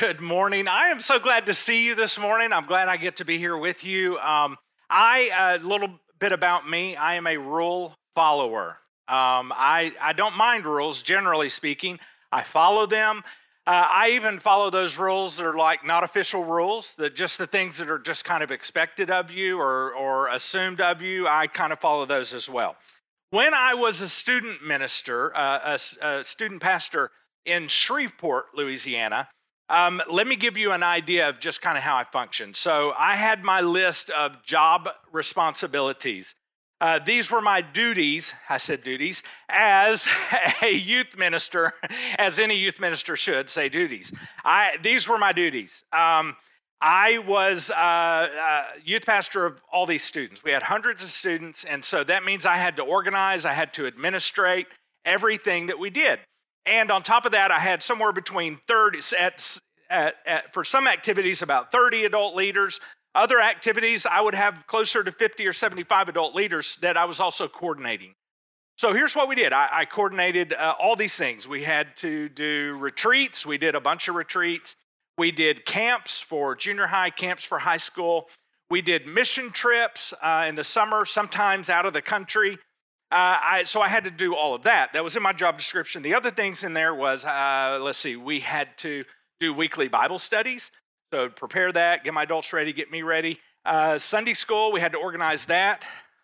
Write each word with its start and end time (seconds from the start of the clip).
Good 0.00 0.22
morning. 0.22 0.66
I 0.66 0.86
am 0.86 0.98
so 0.98 1.18
glad 1.18 1.44
to 1.44 1.52
see 1.52 1.84
you 1.84 1.94
this 1.94 2.18
morning. 2.18 2.54
I'm 2.54 2.64
glad 2.64 2.88
I 2.88 2.96
get 2.96 3.16
to 3.16 3.26
be 3.26 3.36
here 3.36 3.58
with 3.58 3.84
you. 3.84 4.18
Um, 4.20 4.56
I, 4.88 5.28
a 5.28 5.56
uh, 5.56 5.68
little 5.68 5.90
bit 6.18 6.32
about 6.32 6.66
me, 6.66 6.96
I 6.96 7.16
am 7.16 7.26
a 7.26 7.36
rule 7.36 7.94
follower. 8.14 8.78
Um, 9.08 9.52
I, 9.54 9.92
I 10.00 10.14
don't 10.14 10.38
mind 10.38 10.64
rules, 10.64 11.02
generally 11.02 11.50
speaking. 11.50 11.98
I 12.32 12.44
follow 12.44 12.86
them. 12.86 13.22
Uh, 13.66 13.88
I 13.90 14.12
even 14.12 14.38
follow 14.38 14.70
those 14.70 14.96
rules 14.96 15.36
that 15.36 15.44
are 15.44 15.58
like 15.58 15.84
not 15.84 16.02
official 16.02 16.44
rules, 16.44 16.94
that 16.96 17.14
just 17.14 17.36
the 17.36 17.46
things 17.46 17.76
that 17.76 17.90
are 17.90 17.98
just 17.98 18.24
kind 18.24 18.42
of 18.42 18.50
expected 18.50 19.10
of 19.10 19.30
you 19.30 19.60
or, 19.60 19.92
or 19.92 20.28
assumed 20.28 20.80
of 20.80 21.02
you. 21.02 21.28
I 21.28 21.46
kind 21.46 21.74
of 21.74 21.78
follow 21.78 22.06
those 22.06 22.32
as 22.32 22.48
well. 22.48 22.74
When 23.32 23.52
I 23.52 23.74
was 23.74 24.00
a 24.00 24.08
student 24.08 24.64
minister, 24.66 25.36
uh, 25.36 25.76
a, 26.00 26.06
a 26.06 26.24
student 26.24 26.62
pastor 26.62 27.10
in 27.44 27.68
Shreveport, 27.68 28.46
Louisiana, 28.54 29.28
um, 29.70 30.02
let 30.10 30.26
me 30.26 30.34
give 30.34 30.56
you 30.56 30.72
an 30.72 30.82
idea 30.82 31.28
of 31.28 31.38
just 31.38 31.62
kind 31.62 31.78
of 31.78 31.84
how 31.84 31.96
I 31.96 32.02
function. 32.02 32.54
So 32.54 32.92
I 32.98 33.14
had 33.14 33.44
my 33.44 33.60
list 33.60 34.10
of 34.10 34.42
job 34.42 34.88
responsibilities. 35.12 36.34
Uh, 36.80 36.98
these 36.98 37.30
were 37.30 37.40
my 37.40 37.60
duties, 37.60 38.32
I 38.48 38.56
said 38.56 38.82
duties, 38.82 39.22
as 39.48 40.08
a 40.62 40.72
youth 40.72 41.16
minister, 41.16 41.72
as 42.18 42.40
any 42.40 42.56
youth 42.56 42.80
minister 42.80 43.14
should 43.14 43.48
say 43.48 43.68
duties. 43.68 44.12
I, 44.44 44.76
these 44.82 45.06
were 45.08 45.18
my 45.18 45.32
duties. 45.32 45.84
Um, 45.92 46.36
I 46.80 47.18
was 47.18 47.70
uh, 47.70 47.74
uh, 47.74 48.64
youth 48.82 49.06
pastor 49.06 49.46
of 49.46 49.60
all 49.70 49.86
these 49.86 50.02
students. 50.02 50.42
We 50.42 50.50
had 50.50 50.62
hundreds 50.62 51.04
of 51.04 51.12
students, 51.12 51.64
and 51.64 51.84
so 51.84 52.02
that 52.04 52.24
means 52.24 52.44
I 52.44 52.56
had 52.56 52.76
to 52.76 52.82
organize, 52.82 53.44
I 53.44 53.52
had 53.52 53.72
to 53.74 53.86
administrate 53.86 54.66
everything 55.04 55.66
that 55.66 55.78
we 55.78 55.90
did. 55.90 56.18
And 56.66 56.90
on 56.90 57.02
top 57.02 57.24
of 57.24 57.32
that, 57.32 57.50
I 57.50 57.58
had 57.58 57.82
somewhere 57.82 58.12
between 58.12 58.58
30, 58.68 59.00
at, 59.18 59.58
at, 59.88 60.14
at, 60.26 60.52
for 60.52 60.64
some 60.64 60.86
activities, 60.86 61.42
about 61.42 61.72
30 61.72 62.04
adult 62.04 62.34
leaders. 62.34 62.80
Other 63.14 63.40
activities, 63.40 64.06
I 64.06 64.20
would 64.20 64.34
have 64.34 64.66
closer 64.66 65.02
to 65.02 65.10
50 65.10 65.46
or 65.46 65.52
75 65.52 66.08
adult 66.08 66.34
leaders 66.34 66.76
that 66.80 66.96
I 66.96 67.06
was 67.06 67.18
also 67.18 67.48
coordinating. 67.48 68.14
So 68.76 68.94
here's 68.94 69.14
what 69.14 69.28
we 69.28 69.34
did 69.34 69.52
I, 69.52 69.68
I 69.70 69.84
coordinated 69.84 70.52
uh, 70.52 70.74
all 70.80 70.96
these 70.96 71.16
things. 71.16 71.48
We 71.48 71.64
had 71.64 71.96
to 71.98 72.28
do 72.28 72.76
retreats, 72.78 73.44
we 73.44 73.58
did 73.58 73.74
a 73.74 73.80
bunch 73.80 74.08
of 74.08 74.14
retreats. 74.14 74.76
We 75.20 75.32
did 75.32 75.66
camps 75.66 76.22
for 76.22 76.56
junior 76.56 76.86
high, 76.86 77.10
camps 77.10 77.44
for 77.44 77.58
high 77.58 77.76
school. 77.76 78.30
We 78.70 78.80
did 78.80 79.06
mission 79.06 79.50
trips 79.50 80.14
uh, 80.22 80.46
in 80.48 80.54
the 80.54 80.64
summer, 80.64 81.04
sometimes 81.04 81.68
out 81.68 81.84
of 81.84 81.92
the 81.92 82.00
country. 82.00 82.56
Uh, 83.12 83.38
I, 83.42 83.62
so 83.64 83.80
I 83.80 83.88
had 83.88 84.04
to 84.04 84.10
do 84.10 84.36
all 84.36 84.54
of 84.54 84.62
that. 84.62 84.92
That 84.92 85.02
was 85.02 85.16
in 85.16 85.22
my 85.22 85.32
job 85.32 85.58
description. 85.58 86.02
The 86.02 86.14
other 86.14 86.30
things 86.30 86.62
in 86.62 86.74
there 86.74 86.94
was, 86.94 87.24
uh, 87.24 87.80
let's 87.82 87.98
see, 87.98 88.14
we 88.14 88.38
had 88.38 88.78
to 88.78 89.04
do 89.40 89.52
weekly 89.52 89.88
Bible 89.88 90.20
studies. 90.20 90.70
So 91.12 91.28
prepare 91.28 91.72
that, 91.72 92.04
get 92.04 92.14
my 92.14 92.22
adults 92.22 92.52
ready, 92.52 92.72
get 92.72 92.88
me 92.88 93.02
ready. 93.02 93.40
Uh, 93.64 93.98
Sunday 93.98 94.34
school, 94.34 94.70
we 94.70 94.80
had 94.80 94.92
to 94.92 94.98
organize 94.98 95.46
that. 95.46 95.82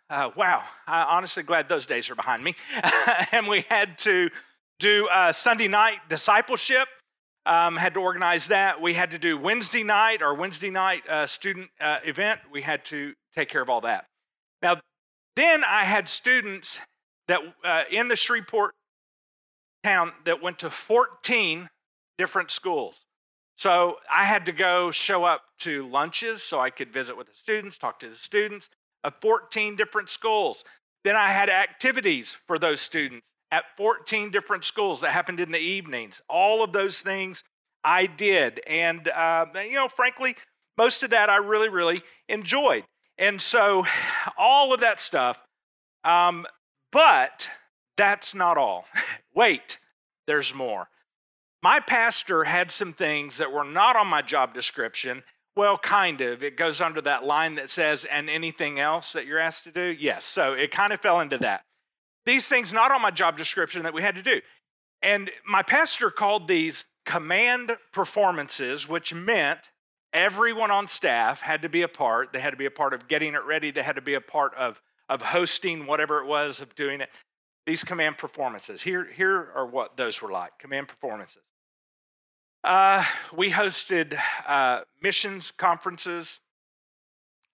Uh, 0.08 0.30
wow, 0.36 0.62
I'm 0.86 1.08
honestly 1.08 1.42
glad 1.42 1.68
those 1.68 1.86
days 1.86 2.08
are 2.08 2.14
behind 2.14 2.44
me. 2.44 2.54
and 3.32 3.48
we 3.48 3.64
had 3.68 3.98
to 4.00 4.30
do 4.78 5.08
uh, 5.08 5.32
Sunday 5.32 5.66
night 5.66 5.98
discipleship. 6.08 6.86
Um, 7.46 7.76
had 7.76 7.94
to 7.94 8.00
organize 8.00 8.46
that. 8.48 8.80
We 8.80 8.94
had 8.94 9.10
to 9.10 9.18
do 9.18 9.36
Wednesday 9.36 9.82
night, 9.82 10.22
our 10.22 10.34
Wednesday 10.34 10.70
night 10.70 11.08
uh, 11.08 11.26
student 11.26 11.68
event. 11.80 12.40
We 12.52 12.62
had 12.62 12.84
to 12.86 13.14
take 13.34 13.48
care 13.48 13.62
of 13.62 13.70
all 13.70 13.80
that. 13.80 14.06
Now, 14.62 14.80
then 15.36 15.62
I 15.64 15.84
had 15.84 16.08
students 16.08 16.80
that 17.28 17.40
uh, 17.64 17.84
in 17.90 18.08
the 18.08 18.16
Shreveport 18.16 18.74
town 19.84 20.12
that 20.24 20.42
went 20.42 20.58
to 20.60 20.70
14 20.70 21.68
different 22.18 22.50
schools. 22.50 23.04
So 23.56 23.96
I 24.12 24.24
had 24.24 24.46
to 24.46 24.52
go 24.52 24.90
show 24.90 25.24
up 25.24 25.42
to 25.60 25.88
lunches 25.88 26.42
so 26.42 26.60
I 26.60 26.70
could 26.70 26.92
visit 26.92 27.16
with 27.16 27.28
the 27.28 27.34
students, 27.34 27.78
talk 27.78 28.00
to 28.00 28.08
the 28.08 28.14
students 28.14 28.68
of 29.04 29.14
14 29.20 29.76
different 29.76 30.08
schools. 30.08 30.64
Then 31.04 31.16
I 31.16 31.32
had 31.32 31.48
activities 31.48 32.36
for 32.46 32.58
those 32.58 32.80
students 32.80 33.28
at 33.50 33.64
14 33.76 34.30
different 34.30 34.64
schools 34.64 35.00
that 35.00 35.12
happened 35.12 35.40
in 35.40 35.52
the 35.52 35.58
evenings. 35.58 36.20
All 36.28 36.62
of 36.62 36.72
those 36.72 37.00
things 37.00 37.44
I 37.84 38.06
did. 38.06 38.60
And, 38.66 39.08
uh, 39.08 39.46
you 39.54 39.74
know, 39.74 39.88
frankly, 39.88 40.36
most 40.76 41.02
of 41.02 41.10
that 41.10 41.30
I 41.30 41.36
really, 41.36 41.68
really 41.68 42.02
enjoyed. 42.28 42.84
And 43.18 43.40
so, 43.40 43.86
all 44.36 44.74
of 44.74 44.80
that 44.80 45.00
stuff. 45.00 45.38
Um, 46.04 46.46
but 46.92 47.48
that's 47.96 48.34
not 48.34 48.58
all. 48.58 48.86
Wait, 49.34 49.78
there's 50.26 50.54
more. 50.54 50.88
My 51.62 51.80
pastor 51.80 52.44
had 52.44 52.70
some 52.70 52.92
things 52.92 53.38
that 53.38 53.52
were 53.52 53.64
not 53.64 53.96
on 53.96 54.06
my 54.06 54.22
job 54.22 54.54
description. 54.54 55.22
Well, 55.56 55.78
kind 55.78 56.20
of. 56.20 56.42
It 56.44 56.56
goes 56.56 56.80
under 56.80 57.00
that 57.00 57.24
line 57.24 57.54
that 57.54 57.70
says, 57.70 58.04
and 58.04 58.28
anything 58.28 58.78
else 58.78 59.12
that 59.12 59.26
you're 59.26 59.38
asked 59.38 59.64
to 59.64 59.72
do? 59.72 59.96
Yes. 59.98 60.24
So 60.24 60.52
it 60.52 60.70
kind 60.70 60.92
of 60.92 61.00
fell 61.00 61.20
into 61.20 61.38
that. 61.38 61.64
These 62.26 62.48
things 62.48 62.72
not 62.72 62.92
on 62.92 63.00
my 63.00 63.10
job 63.10 63.38
description 63.38 63.84
that 63.84 63.94
we 63.94 64.02
had 64.02 64.16
to 64.16 64.22
do. 64.22 64.40
And 65.00 65.30
my 65.48 65.62
pastor 65.62 66.10
called 66.10 66.48
these 66.48 66.84
command 67.04 67.76
performances, 67.92 68.88
which 68.88 69.14
meant 69.14 69.70
Everyone 70.16 70.70
on 70.70 70.88
staff 70.88 71.42
had 71.42 71.60
to 71.60 71.68
be 71.68 71.82
a 71.82 71.88
part. 71.88 72.32
They 72.32 72.40
had 72.40 72.52
to 72.52 72.56
be 72.56 72.64
a 72.64 72.70
part 72.70 72.94
of 72.94 73.06
getting 73.06 73.34
it 73.34 73.44
ready. 73.44 73.70
They 73.70 73.82
had 73.82 73.96
to 73.96 74.00
be 74.00 74.14
a 74.14 74.20
part 74.20 74.54
of, 74.54 74.80
of 75.10 75.20
hosting 75.20 75.84
whatever 75.84 76.20
it 76.20 76.26
was, 76.26 76.60
of 76.60 76.74
doing 76.74 77.02
it. 77.02 77.10
These 77.66 77.84
command 77.84 78.16
performances. 78.16 78.80
Here, 78.80 79.06
here 79.14 79.50
are 79.54 79.66
what 79.66 79.98
those 79.98 80.22
were 80.22 80.30
like 80.30 80.58
command 80.58 80.88
performances. 80.88 81.42
Uh, 82.64 83.04
we 83.36 83.50
hosted 83.50 84.18
uh, 84.48 84.80
missions 85.02 85.50
conferences. 85.50 86.40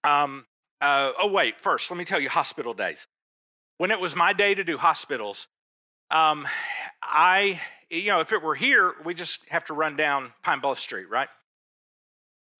Um, 0.05 0.47
uh, 0.81 1.11
oh, 1.21 1.33
wait, 1.33 1.61
first, 1.61 1.91
let 1.91 1.99
me 1.99 2.05
tell 2.05 2.21
you 2.21 2.29
hospital 2.29 2.75
days. 2.75 3.09
When 3.79 3.91
it 3.91 3.99
was 3.99 4.15
my 4.15 4.33
day 4.33 4.55
to 4.55 4.63
do 4.63 4.79
hospitals, 4.79 5.49
um, 6.13 6.47
I, 7.03 7.61
you 7.91 8.07
know, 8.07 8.21
if 8.21 8.31
it 8.31 8.41
were 8.41 8.55
here, 8.55 8.95
we 9.05 9.15
just 9.15 9.41
have 9.49 9.65
to 9.65 9.75
run 9.75 9.97
down 9.97 10.33
Pine 10.45 10.61
Bluff 10.61 10.79
Street, 10.79 11.11
right? 11.11 11.29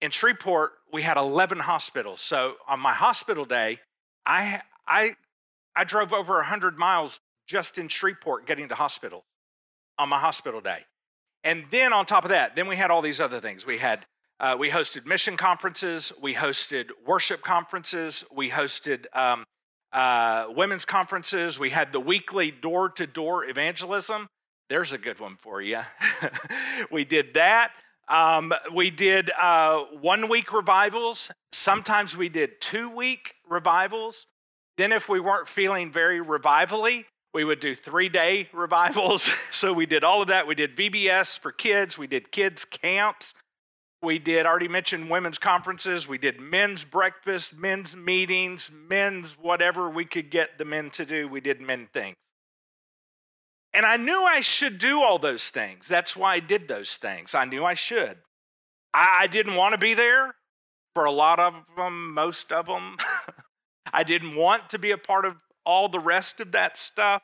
In 0.03 0.11
Shreveport, 0.11 0.73
we 0.91 1.01
had 1.01 1.15
11 1.15 1.59
hospitals. 1.59 2.19
So 2.19 2.55
on 2.67 2.81
my 2.81 2.93
hospital 2.93 3.45
day, 3.45 3.79
I, 4.25 4.59
I, 4.85 5.11
I 5.77 5.85
drove 5.85 6.11
over 6.11 6.35
100 6.35 6.77
miles 6.77 7.21
just 7.47 7.77
in 7.77 7.87
Shreveport 7.87 8.45
getting 8.45 8.67
to 8.67 8.75
hospital 8.75 9.23
on 9.97 10.09
my 10.09 10.19
hospital 10.19 10.59
day. 10.59 10.79
And 11.45 11.63
then 11.71 11.93
on 11.93 12.05
top 12.05 12.25
of 12.25 12.31
that, 12.31 12.53
then 12.53 12.67
we 12.67 12.75
had 12.75 12.91
all 12.91 13.01
these 13.01 13.21
other 13.21 13.39
things. 13.39 13.65
We 13.65 13.77
had 13.77 14.05
uh, 14.41 14.57
we 14.59 14.69
hosted 14.69 15.05
mission 15.05 15.37
conferences, 15.37 16.11
we 16.21 16.33
hosted 16.33 16.87
worship 17.05 17.41
conferences, 17.41 18.25
we 18.35 18.49
hosted 18.49 19.05
um, 19.15 19.45
uh, 19.93 20.47
women's 20.49 20.83
conferences, 20.83 21.57
we 21.57 21.69
had 21.69 21.93
the 21.93 21.99
weekly 21.99 22.51
door 22.51 22.89
to 22.89 23.07
door 23.07 23.45
evangelism. 23.45 24.27
There's 24.67 24.91
a 24.91 24.97
good 24.97 25.21
one 25.21 25.37
for 25.37 25.61
you. 25.61 25.79
we 26.91 27.05
did 27.05 27.35
that. 27.35 27.71
Um, 28.07 28.53
we 28.73 28.89
did 28.89 29.31
uh, 29.31 29.85
one 30.01 30.29
week 30.29 30.51
revivals. 30.53 31.31
Sometimes 31.51 32.17
we 32.17 32.29
did 32.29 32.59
two 32.59 32.89
week 32.89 33.35
revivals. 33.47 34.27
Then, 34.77 34.91
if 34.91 35.07
we 35.07 35.19
weren't 35.19 35.47
feeling 35.47 35.91
very 35.91 36.19
revivally, 36.19 37.05
we 37.33 37.43
would 37.43 37.59
do 37.59 37.75
three 37.75 38.09
day 38.09 38.49
revivals. 38.53 39.29
so 39.51 39.73
we 39.73 39.85
did 39.85 40.03
all 40.03 40.21
of 40.21 40.27
that. 40.27 40.47
We 40.47 40.55
did 40.55 40.75
VBS 40.75 41.39
for 41.39 41.51
kids, 41.51 41.97
we 41.97 42.07
did 42.07 42.31
kids' 42.31 42.65
camps. 42.65 43.33
We 44.01 44.19
did, 44.19 44.45
already 44.45 44.67
mentioned 44.67 45.09
women's 45.09 45.37
conferences. 45.37 46.09
We 46.09 46.17
did 46.17 46.37
men's 46.37 46.83
breakfast, 46.83 47.55
men's 47.55 47.95
meetings, 47.95 48.69
men's 48.89 49.37
whatever 49.39 49.89
we 49.89 50.03
could 50.03 50.29
get 50.29 50.57
the 50.57 50.65
men 50.65 50.89
to 50.91 51.05
do. 51.05 51.29
We 51.29 51.39
did 51.39 51.61
men 51.61 51.87
things. 51.93 52.17
And 53.73 53.85
I 53.85 53.97
knew 53.97 54.23
I 54.23 54.41
should 54.41 54.77
do 54.77 55.01
all 55.01 55.17
those 55.17 55.49
things. 55.49 55.87
That's 55.87 56.15
why 56.15 56.35
I 56.35 56.39
did 56.39 56.67
those 56.67 56.97
things. 56.97 57.33
I 57.33 57.45
knew 57.45 57.65
I 57.65 57.73
should. 57.73 58.17
I, 58.93 59.21
I 59.21 59.27
didn't 59.27 59.55
want 59.55 59.73
to 59.73 59.79
be 59.79 59.93
there 59.95 60.35
for 60.93 61.05
a 61.05 61.11
lot 61.11 61.39
of 61.39 61.55
them, 61.75 62.13
most 62.13 62.51
of 62.51 62.67
them. 62.67 62.97
I 63.93 64.03
didn't 64.03 64.35
want 64.35 64.69
to 64.69 64.79
be 64.79 64.91
a 64.91 64.97
part 64.97 65.25
of 65.25 65.35
all 65.65 65.89
the 65.89 65.99
rest 65.99 66.39
of 66.39 66.51
that 66.51 66.77
stuff. 66.77 67.23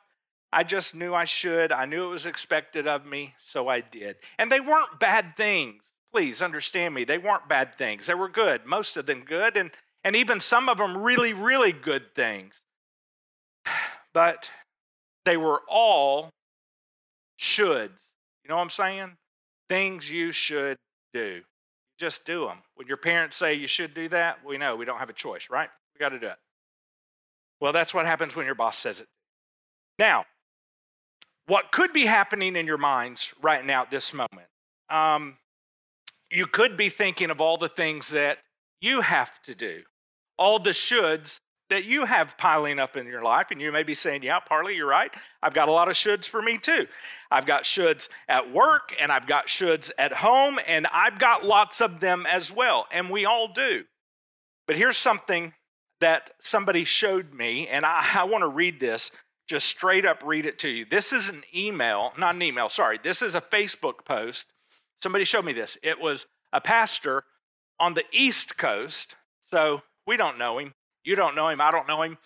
I 0.52 0.64
just 0.64 0.94
knew 0.94 1.14
I 1.14 1.24
should. 1.24 1.70
I 1.70 1.84
knew 1.84 2.06
it 2.06 2.10
was 2.10 2.26
expected 2.26 2.88
of 2.88 3.06
me, 3.06 3.34
so 3.38 3.68
I 3.68 3.80
did. 3.80 4.16
And 4.38 4.50
they 4.50 4.60
weren't 4.60 4.98
bad 4.98 5.36
things. 5.36 5.82
Please 6.12 6.42
understand 6.42 6.92
me. 6.92 7.04
They 7.04 7.18
weren't 7.18 7.48
bad 7.48 7.78
things. 7.78 8.06
They 8.06 8.14
were 8.14 8.28
good, 8.28 8.66
most 8.66 8.96
of 8.96 9.06
them 9.06 9.22
good, 9.24 9.56
and, 9.56 9.70
and 10.02 10.16
even 10.16 10.40
some 10.40 10.68
of 10.68 10.78
them 10.78 10.98
really, 10.98 11.32
really 11.32 11.72
good 11.72 12.14
things. 12.14 12.62
But 14.12 14.50
they 15.24 15.36
were 15.36 15.60
all 15.68 16.30
shoulds. 17.40 18.12
You 18.44 18.48
know 18.48 18.56
what 18.56 18.62
I'm 18.62 18.70
saying? 18.70 19.16
Things 19.68 20.10
you 20.10 20.32
should 20.32 20.76
do. 21.14 21.40
Just 21.98 22.24
do 22.24 22.46
them. 22.46 22.58
When 22.74 22.86
your 22.86 22.96
parents 22.96 23.36
say 23.36 23.54
you 23.54 23.66
should 23.66 23.94
do 23.94 24.08
that, 24.10 24.38
we 24.44 24.58
know 24.58 24.76
we 24.76 24.84
don't 24.84 24.98
have 24.98 25.10
a 25.10 25.14
choice, 25.14 25.48
right? 25.50 25.68
We 25.94 25.98
got 25.98 26.10
to 26.10 26.18
do 26.18 26.26
it. 26.26 26.38
Well, 27.60 27.72
that's 27.72 27.92
what 27.94 28.06
happens 28.06 28.34
when 28.34 28.46
your 28.46 28.54
boss 28.54 28.78
says 28.78 29.00
it. 29.00 29.06
Now, 29.98 30.24
what 31.46 31.72
could 31.72 31.92
be 31.92 32.06
happening 32.06 32.56
in 32.56 32.66
your 32.66 32.78
minds 32.78 33.32
right 33.42 33.64
now 33.64 33.82
at 33.82 33.90
this 33.90 34.12
moment? 34.12 34.48
Um, 34.88 35.36
You 36.30 36.46
could 36.46 36.76
be 36.76 36.90
thinking 36.90 37.30
of 37.30 37.40
all 37.40 37.58
the 37.58 37.68
things 37.68 38.10
that 38.10 38.38
you 38.80 39.00
have 39.02 39.42
to 39.42 39.54
do, 39.54 39.82
all 40.38 40.58
the 40.58 40.70
shoulds 40.70 41.40
that 41.70 41.84
you 41.84 42.04
have 42.04 42.36
piling 42.36 42.78
up 42.78 42.96
in 42.96 43.06
your 43.06 43.22
life. 43.22 43.46
And 43.50 43.60
you 43.60 43.72
may 43.72 43.82
be 43.82 43.94
saying, 43.94 44.22
Yeah, 44.22 44.40
Harley, 44.48 44.76
you're 44.76 44.86
right. 44.86 45.10
I've 45.42 45.54
got 45.54 45.68
a 45.68 45.72
lot 45.72 45.88
of 45.88 45.94
shoulds 45.94 46.28
for 46.28 46.42
me 46.42 46.58
too. 46.58 46.86
I've 47.30 47.46
got 47.46 47.64
shoulds 47.64 48.08
at 48.28 48.52
work 48.52 48.94
and 49.00 49.10
I've 49.10 49.26
got 49.26 49.46
shoulds 49.46 49.90
at 49.96 50.12
home, 50.12 50.58
and 50.66 50.86
I've 50.88 51.18
got 51.18 51.44
lots 51.44 51.80
of 51.80 52.00
them 52.00 52.26
as 52.30 52.52
well. 52.52 52.86
And 52.92 53.08
we 53.08 53.24
all 53.24 53.52
do. 53.52 53.84
But 54.66 54.76
here's 54.76 54.98
something 54.98 55.54
that 56.00 56.32
somebody 56.40 56.84
showed 56.84 57.32
me, 57.32 57.68
and 57.68 57.84
I, 57.84 58.04
I 58.14 58.24
want 58.24 58.42
to 58.42 58.48
read 58.48 58.80
this, 58.80 59.10
just 59.48 59.66
straight 59.66 60.06
up 60.06 60.22
read 60.24 60.46
it 60.46 60.58
to 60.60 60.68
you. 60.68 60.84
This 60.84 61.12
is 61.12 61.28
an 61.28 61.42
email, 61.54 62.12
not 62.16 62.34
an 62.34 62.42
email, 62.42 62.68
sorry. 62.68 62.98
This 63.02 63.20
is 63.20 63.34
a 63.34 63.40
Facebook 63.40 64.04
post. 64.04 64.46
Somebody 65.02 65.24
showed 65.24 65.44
me 65.44 65.52
this. 65.52 65.76
It 65.82 66.00
was 66.00 66.26
a 66.52 66.60
pastor 66.60 67.24
on 67.78 67.94
the 67.94 68.04
East 68.12 68.56
Coast. 68.56 69.16
So 69.46 69.82
we 70.06 70.16
don't 70.16 70.38
know 70.38 70.58
him. 70.58 70.72
You 71.04 71.16
don't 71.16 71.34
know 71.34 71.48
him. 71.48 71.60
I 71.60 71.70
don't 71.70 71.88
know 71.88 72.02
him. 72.02 72.18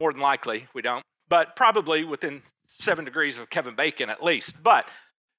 More 0.00 0.12
than 0.12 0.20
likely, 0.20 0.66
we 0.74 0.82
don't. 0.82 1.02
But 1.28 1.56
probably 1.56 2.04
within 2.04 2.42
seven 2.68 3.04
degrees 3.04 3.38
of 3.38 3.50
Kevin 3.50 3.74
Bacon 3.74 4.10
at 4.10 4.22
least. 4.22 4.60
But 4.62 4.86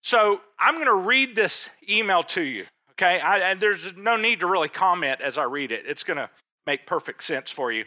so 0.04 0.42
I'm 0.60 0.76
going 0.76 0.86
to 0.86 0.94
read 0.94 1.36
this 1.36 1.70
email 1.90 2.24
to 2.24 2.42
you. 2.42 2.66
Okay. 2.92 3.20
I, 3.20 3.52
and 3.52 3.60
there's 3.60 3.94
no 3.98 4.16
need 4.16 4.42
to 4.42 4.48
really 4.48 4.70
comment 4.70 5.22
as 5.22 5.38
I 5.38 5.44
read 5.44 5.72
it. 5.72 5.84
It's 5.86 6.04
going 6.04 6.18
to 6.18 6.30
make 6.66 6.86
perfect 6.86 7.24
sense 7.24 7.52
for 7.52 7.72
you. 7.72 7.86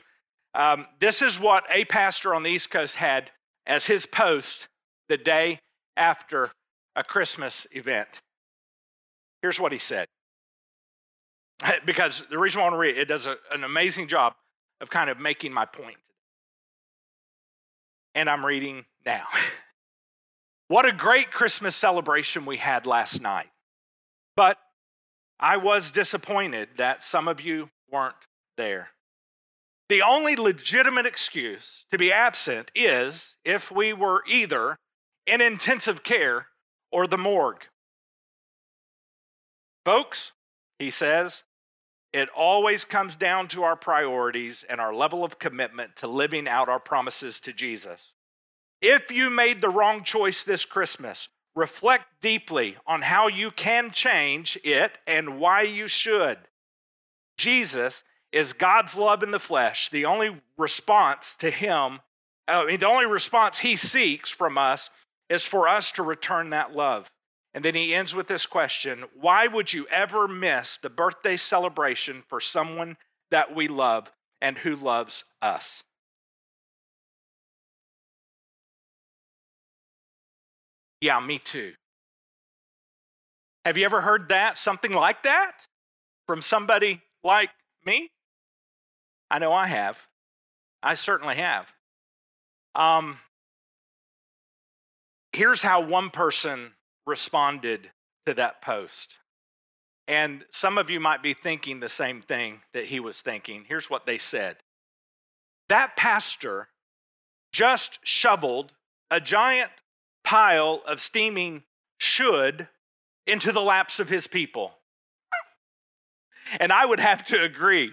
Um, 0.54 0.86
this 1.00 1.22
is 1.22 1.38
what 1.38 1.64
a 1.72 1.84
pastor 1.84 2.34
on 2.34 2.42
the 2.42 2.50
East 2.50 2.70
Coast 2.70 2.96
had 2.96 3.30
as 3.66 3.86
his 3.86 4.06
post 4.06 4.68
the 5.08 5.16
day 5.16 5.58
after 5.96 6.50
a 6.94 7.04
Christmas 7.04 7.66
event. 7.72 8.08
Here's 9.42 9.60
what 9.60 9.72
he 9.72 9.78
said. 9.78 10.06
Because 11.86 12.22
the 12.30 12.38
reason 12.38 12.60
I 12.60 12.64
want 12.64 12.74
to 12.74 12.78
read 12.78 12.96
it, 12.96 13.02
it 13.02 13.04
does 13.08 13.26
a, 13.26 13.36
an 13.50 13.64
amazing 13.64 14.08
job 14.08 14.34
of 14.80 14.90
kind 14.90 15.10
of 15.10 15.18
making 15.18 15.52
my 15.52 15.64
point. 15.64 15.96
And 18.14 18.28
I'm 18.28 18.44
reading 18.44 18.84
now. 19.04 19.24
what 20.68 20.86
a 20.86 20.92
great 20.92 21.30
Christmas 21.30 21.76
celebration 21.76 22.46
we 22.46 22.56
had 22.56 22.86
last 22.86 23.20
night. 23.20 23.48
But 24.36 24.58
I 25.38 25.56
was 25.56 25.90
disappointed 25.90 26.68
that 26.76 27.04
some 27.04 27.28
of 27.28 27.40
you 27.40 27.70
weren't 27.90 28.14
there. 28.56 28.88
The 29.88 30.02
only 30.02 30.34
legitimate 30.34 31.06
excuse 31.06 31.84
to 31.90 31.98
be 31.98 32.12
absent 32.12 32.70
is 32.74 33.36
if 33.44 33.70
we 33.70 33.92
were 33.92 34.24
either 34.26 34.78
in 35.26 35.40
intensive 35.40 36.02
care 36.02 36.46
or 36.90 37.06
the 37.06 37.18
morgue. 37.18 37.64
Folks, 39.84 40.32
he 40.78 40.90
says, 40.90 41.44
it 42.16 42.28
always 42.34 42.84
comes 42.84 43.16
down 43.16 43.48
to 43.48 43.62
our 43.64 43.76
priorities 43.76 44.64
and 44.68 44.80
our 44.80 44.94
level 44.94 45.24
of 45.24 45.38
commitment 45.38 45.96
to 45.96 46.06
living 46.06 46.48
out 46.48 46.68
our 46.68 46.80
promises 46.80 47.40
to 47.40 47.52
Jesus. 47.52 48.12
If 48.80 49.10
you 49.10 49.30
made 49.30 49.60
the 49.60 49.68
wrong 49.68 50.04
choice 50.04 50.42
this 50.42 50.64
Christmas, 50.64 51.28
reflect 51.54 52.04
deeply 52.20 52.76
on 52.86 53.02
how 53.02 53.28
you 53.28 53.50
can 53.50 53.90
change 53.90 54.58
it 54.62 54.98
and 55.06 55.40
why 55.40 55.62
you 55.62 55.88
should. 55.88 56.38
Jesus 57.38 58.04
is 58.32 58.52
God's 58.52 58.96
love 58.96 59.22
in 59.22 59.30
the 59.30 59.38
flesh. 59.38 59.88
The 59.88 60.04
only 60.04 60.40
response 60.58 61.34
to 61.36 61.50
Him, 61.50 62.00
I 62.46 62.66
mean, 62.66 62.78
the 62.78 62.88
only 62.88 63.06
response 63.06 63.58
He 63.58 63.76
seeks 63.76 64.30
from 64.30 64.58
us 64.58 64.90
is 65.28 65.44
for 65.44 65.66
us 65.66 65.90
to 65.92 66.02
return 66.02 66.50
that 66.50 66.74
love. 66.74 67.10
And 67.56 67.64
then 67.64 67.74
he 67.74 67.94
ends 67.94 68.14
with 68.14 68.28
this 68.28 68.44
question 68.44 69.06
Why 69.18 69.46
would 69.46 69.72
you 69.72 69.86
ever 69.88 70.28
miss 70.28 70.78
the 70.82 70.90
birthday 70.90 71.38
celebration 71.38 72.22
for 72.28 72.38
someone 72.38 72.98
that 73.30 73.54
we 73.54 73.66
love 73.66 74.12
and 74.42 74.58
who 74.58 74.76
loves 74.76 75.24
us? 75.40 75.82
Yeah, 81.00 81.18
me 81.18 81.38
too. 81.38 81.72
Have 83.64 83.78
you 83.78 83.86
ever 83.86 84.02
heard 84.02 84.28
that? 84.28 84.58
Something 84.58 84.92
like 84.92 85.22
that? 85.22 85.52
From 86.26 86.42
somebody 86.42 87.00
like 87.24 87.50
me? 87.86 88.10
I 89.30 89.38
know 89.38 89.54
I 89.54 89.66
have. 89.66 89.96
I 90.82 90.92
certainly 90.92 91.36
have. 91.36 91.72
Um, 92.74 93.18
here's 95.32 95.62
how 95.62 95.80
one 95.80 96.10
person 96.10 96.72
responded 97.06 97.90
to 98.26 98.34
that 98.34 98.60
post. 98.62 99.16
And 100.08 100.44
some 100.50 100.78
of 100.78 100.90
you 100.90 101.00
might 101.00 101.22
be 101.22 101.34
thinking 101.34 101.80
the 101.80 101.88
same 101.88 102.22
thing 102.22 102.60
that 102.72 102.86
he 102.86 103.00
was 103.00 103.22
thinking. 103.22 103.64
Here's 103.68 103.90
what 103.90 104.06
they 104.06 104.18
said 104.18 104.56
That 105.68 105.96
pastor 105.96 106.68
just 107.52 107.98
shoveled 108.04 108.72
a 109.10 109.20
giant 109.20 109.70
pile 110.24 110.82
of 110.86 111.00
steaming 111.00 111.62
should 111.98 112.68
into 113.26 113.52
the 113.52 113.62
laps 113.62 114.00
of 114.00 114.08
his 114.08 114.26
people. 114.26 114.72
And 116.60 116.72
I 116.72 116.86
would 116.86 117.00
have 117.00 117.24
to 117.26 117.42
agree. 117.42 117.92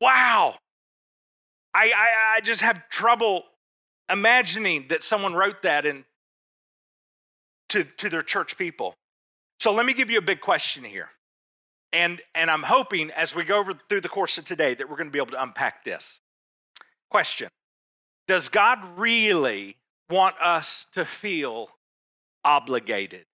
Wow. 0.00 0.56
I, 1.74 1.86
I, 1.86 2.36
I 2.36 2.40
just 2.40 2.60
have 2.60 2.88
trouble 2.88 3.44
imagining 4.10 4.86
that 4.88 5.02
someone 5.02 5.34
wrote 5.34 5.62
that 5.62 5.84
and 5.86 6.04
to, 7.70 7.84
to 7.84 8.08
their 8.08 8.22
church 8.22 8.56
people. 8.56 8.94
So 9.60 9.72
let 9.72 9.86
me 9.86 9.92
give 9.92 10.10
you 10.10 10.18
a 10.18 10.22
big 10.22 10.40
question 10.40 10.84
here. 10.84 11.08
And, 11.92 12.20
and 12.34 12.50
I'm 12.50 12.62
hoping 12.62 13.10
as 13.10 13.34
we 13.34 13.44
go 13.44 13.58
over 13.58 13.72
through 13.88 14.02
the 14.02 14.08
course 14.08 14.38
of 14.38 14.44
today 14.44 14.74
that 14.74 14.88
we're 14.88 14.96
going 14.96 15.08
to 15.08 15.12
be 15.12 15.18
able 15.18 15.32
to 15.32 15.42
unpack 15.42 15.84
this. 15.84 16.20
Question 17.10 17.48
Does 18.26 18.48
God 18.48 18.78
really 18.96 19.76
want 20.10 20.36
us 20.42 20.86
to 20.92 21.04
feel 21.04 21.68
obligated? 22.44 23.24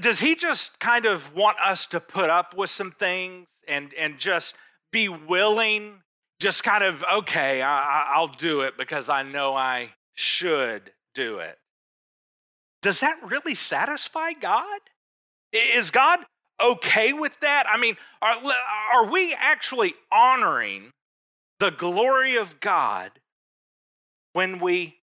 Does 0.00 0.18
He 0.18 0.34
just 0.34 0.80
kind 0.80 1.06
of 1.06 1.34
want 1.34 1.58
us 1.64 1.86
to 1.86 2.00
put 2.00 2.30
up 2.30 2.56
with 2.56 2.70
some 2.70 2.90
things 2.90 3.48
and, 3.68 3.92
and 3.94 4.18
just 4.18 4.54
be 4.90 5.08
willing, 5.08 6.00
just 6.40 6.64
kind 6.64 6.82
of, 6.82 7.04
okay, 7.18 7.62
I, 7.62 8.12
I'll 8.14 8.28
do 8.28 8.62
it 8.62 8.76
because 8.76 9.08
I 9.08 9.22
know 9.22 9.54
I 9.54 9.90
should 10.14 10.90
do 11.14 11.38
it? 11.38 11.58
Does 12.82 13.00
that 13.00 13.16
really 13.28 13.54
satisfy 13.54 14.32
God? 14.32 14.80
Is 15.52 15.90
God 15.90 16.20
okay 16.62 17.12
with 17.12 17.38
that? 17.40 17.66
I 17.68 17.78
mean, 17.78 17.96
are, 18.22 18.36
are 18.92 19.10
we 19.10 19.34
actually 19.36 19.94
honoring 20.12 20.92
the 21.58 21.70
glory 21.70 22.36
of 22.36 22.60
God 22.60 23.10
when 24.32 24.60
we 24.60 24.98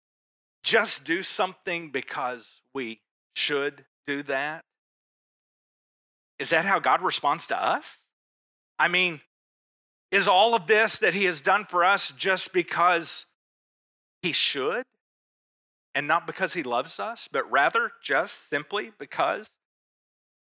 just 0.64 1.04
do 1.04 1.22
something 1.22 1.92
because 1.92 2.62
we 2.74 3.02
should 3.36 3.86
do 4.08 4.24
that? 4.24 4.64
Is 6.40 6.50
that 6.50 6.66
how 6.66 6.80
God 6.80 7.02
responds 7.02 7.48
to 7.48 7.62
us? 7.62 8.04
I 8.78 8.88
mean, 8.88 9.22
is 10.12 10.28
all 10.28 10.56
of 10.56 10.68
this 10.68 10.98
that 11.00 11.14
He 11.14 11.26
has 11.26 11.42
done 11.42 11.66
for 11.66 11.84
us 11.84 12.12
just 12.12 12.54
because 12.54 13.26
He 14.22 14.32
should? 14.32 14.86
And 15.96 16.08
not 16.08 16.28
because 16.28 16.54
he 16.54 16.62
loves 16.62 17.00
us, 17.00 17.30
but 17.32 17.50
rather 17.50 17.90
just 18.04 18.50
simply 18.50 18.92
because 19.00 19.50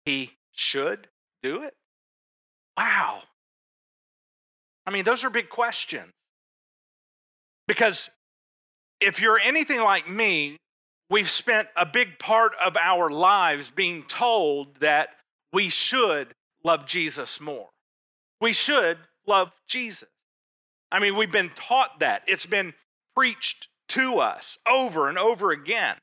he 0.03 0.31
should 0.51 1.07
do 1.43 1.61
it? 1.61 1.75
Wow. 2.75 3.21
I 4.85 4.91
mean, 4.91 5.05
those 5.05 5.23
are 5.23 5.29
big 5.29 5.49
questions. 5.49 6.11
Because 7.67 8.09
if 8.99 9.21
you're 9.21 9.39
anything 9.39 9.81
like 9.81 10.09
me, 10.09 10.57
we've 11.09 11.29
spent 11.29 11.67
a 11.77 11.85
big 11.85 12.17
part 12.19 12.53
of 12.63 12.75
our 12.75 13.09
lives 13.09 13.69
being 13.69 14.03
told 14.03 14.75
that 14.79 15.09
we 15.53 15.69
should 15.69 16.33
love 16.63 16.87
Jesus 16.87 17.39
more. 17.39 17.69
We 18.41 18.53
should 18.53 18.97
love 19.27 19.51
Jesus. 19.67 20.09
I 20.91 20.99
mean, 20.99 21.15
we've 21.15 21.31
been 21.31 21.51
taught 21.55 21.99
that. 21.99 22.23
It's 22.27 22.45
been 22.45 22.73
preached 23.15 23.67
to 23.89 24.19
us 24.19 24.57
over 24.67 25.09
and 25.09 25.17
over 25.17 25.51
again. 25.51 25.95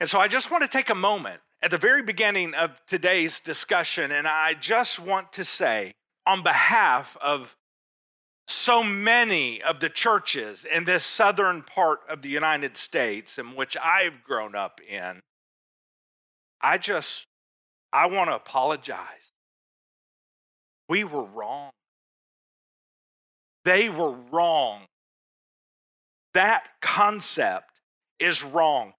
And 0.00 0.08
so 0.08 0.18
I 0.18 0.28
just 0.28 0.50
want 0.50 0.62
to 0.62 0.68
take 0.68 0.90
a 0.90 0.94
moment 0.94 1.40
at 1.62 1.70
the 1.70 1.78
very 1.78 2.02
beginning 2.02 2.54
of 2.54 2.80
today's 2.86 3.38
discussion, 3.38 4.12
and 4.12 4.26
I 4.26 4.54
just 4.54 4.98
want 4.98 5.32
to 5.34 5.44
say, 5.44 5.92
on 6.26 6.42
behalf 6.42 7.16
of 7.20 7.56
so 8.48 8.82
many 8.82 9.62
of 9.62 9.80
the 9.80 9.88
churches 9.88 10.64
in 10.64 10.84
this 10.84 11.04
southern 11.04 11.62
part 11.62 12.00
of 12.08 12.22
the 12.22 12.28
United 12.28 12.76
States 12.76 13.38
in 13.38 13.54
which 13.54 13.76
I've 13.76 14.24
grown 14.24 14.54
up 14.54 14.80
in, 14.80 15.20
I 16.62 16.78
just, 16.78 17.26
I 17.92 18.06
want 18.06 18.30
to 18.30 18.36
apologize. 18.36 19.32
We 20.88 21.04
were 21.04 21.24
wrong. 21.24 21.70
They 23.64 23.88
were 23.88 24.12
wrong 24.32 24.86
that 26.34 26.68
concept 26.80 27.80
is 28.18 28.42
wrong. 28.42 28.92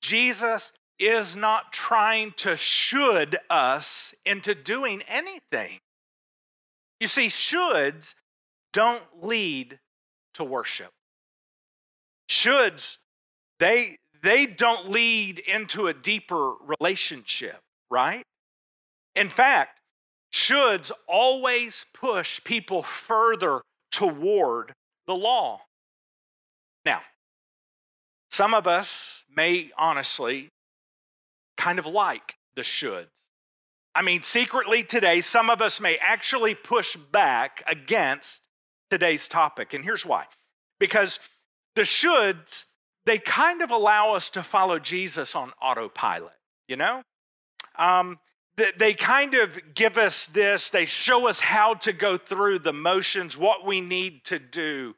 Jesus 0.00 0.72
is 0.98 1.36
not 1.36 1.72
trying 1.72 2.32
to 2.36 2.56
should 2.56 3.38
us 3.50 4.14
into 4.24 4.54
doing 4.54 5.02
anything. 5.08 5.78
You 7.00 7.08
see, 7.08 7.26
shoulds 7.26 8.14
don't 8.72 9.02
lead 9.20 9.78
to 10.34 10.44
worship. 10.44 10.90
Shoulds, 12.30 12.98
they, 13.58 13.96
they 14.22 14.46
don't 14.46 14.90
lead 14.90 15.38
into 15.40 15.88
a 15.88 15.94
deeper 15.94 16.52
relationship, 16.80 17.58
right? 17.90 18.24
In 19.14 19.28
fact, 19.28 19.80
shoulds 20.32 20.90
always 21.08 21.84
push 21.92 22.42
people 22.44 22.82
further 22.82 23.60
toward 23.90 24.74
the 25.06 25.14
law. 25.14 25.60
Some 28.32 28.54
of 28.54 28.66
us 28.66 29.24
may 29.36 29.70
honestly 29.76 30.48
kind 31.58 31.78
of 31.78 31.84
like 31.84 32.34
the 32.56 32.62
shoulds. 32.62 33.08
I 33.94 34.00
mean, 34.00 34.22
secretly 34.22 34.82
today, 34.82 35.20
some 35.20 35.50
of 35.50 35.60
us 35.60 35.82
may 35.82 35.98
actually 35.98 36.54
push 36.54 36.96
back 36.96 37.62
against 37.66 38.40
today's 38.90 39.28
topic. 39.28 39.74
And 39.74 39.84
here's 39.84 40.06
why 40.06 40.24
because 40.78 41.20
the 41.74 41.82
shoulds, 41.82 42.64
they 43.04 43.18
kind 43.18 43.60
of 43.60 43.70
allow 43.70 44.14
us 44.14 44.30
to 44.30 44.42
follow 44.42 44.78
Jesus 44.78 45.36
on 45.36 45.52
autopilot, 45.60 46.32
you 46.66 46.76
know? 46.76 47.02
Um, 47.78 48.18
they 48.78 48.94
kind 48.94 49.34
of 49.34 49.58
give 49.74 49.98
us 49.98 50.24
this, 50.24 50.70
they 50.70 50.86
show 50.86 51.28
us 51.28 51.40
how 51.40 51.74
to 51.74 51.92
go 51.92 52.16
through 52.16 52.60
the 52.60 52.72
motions, 52.72 53.36
what 53.36 53.66
we 53.66 53.82
need 53.82 54.24
to 54.24 54.38
do 54.38 54.94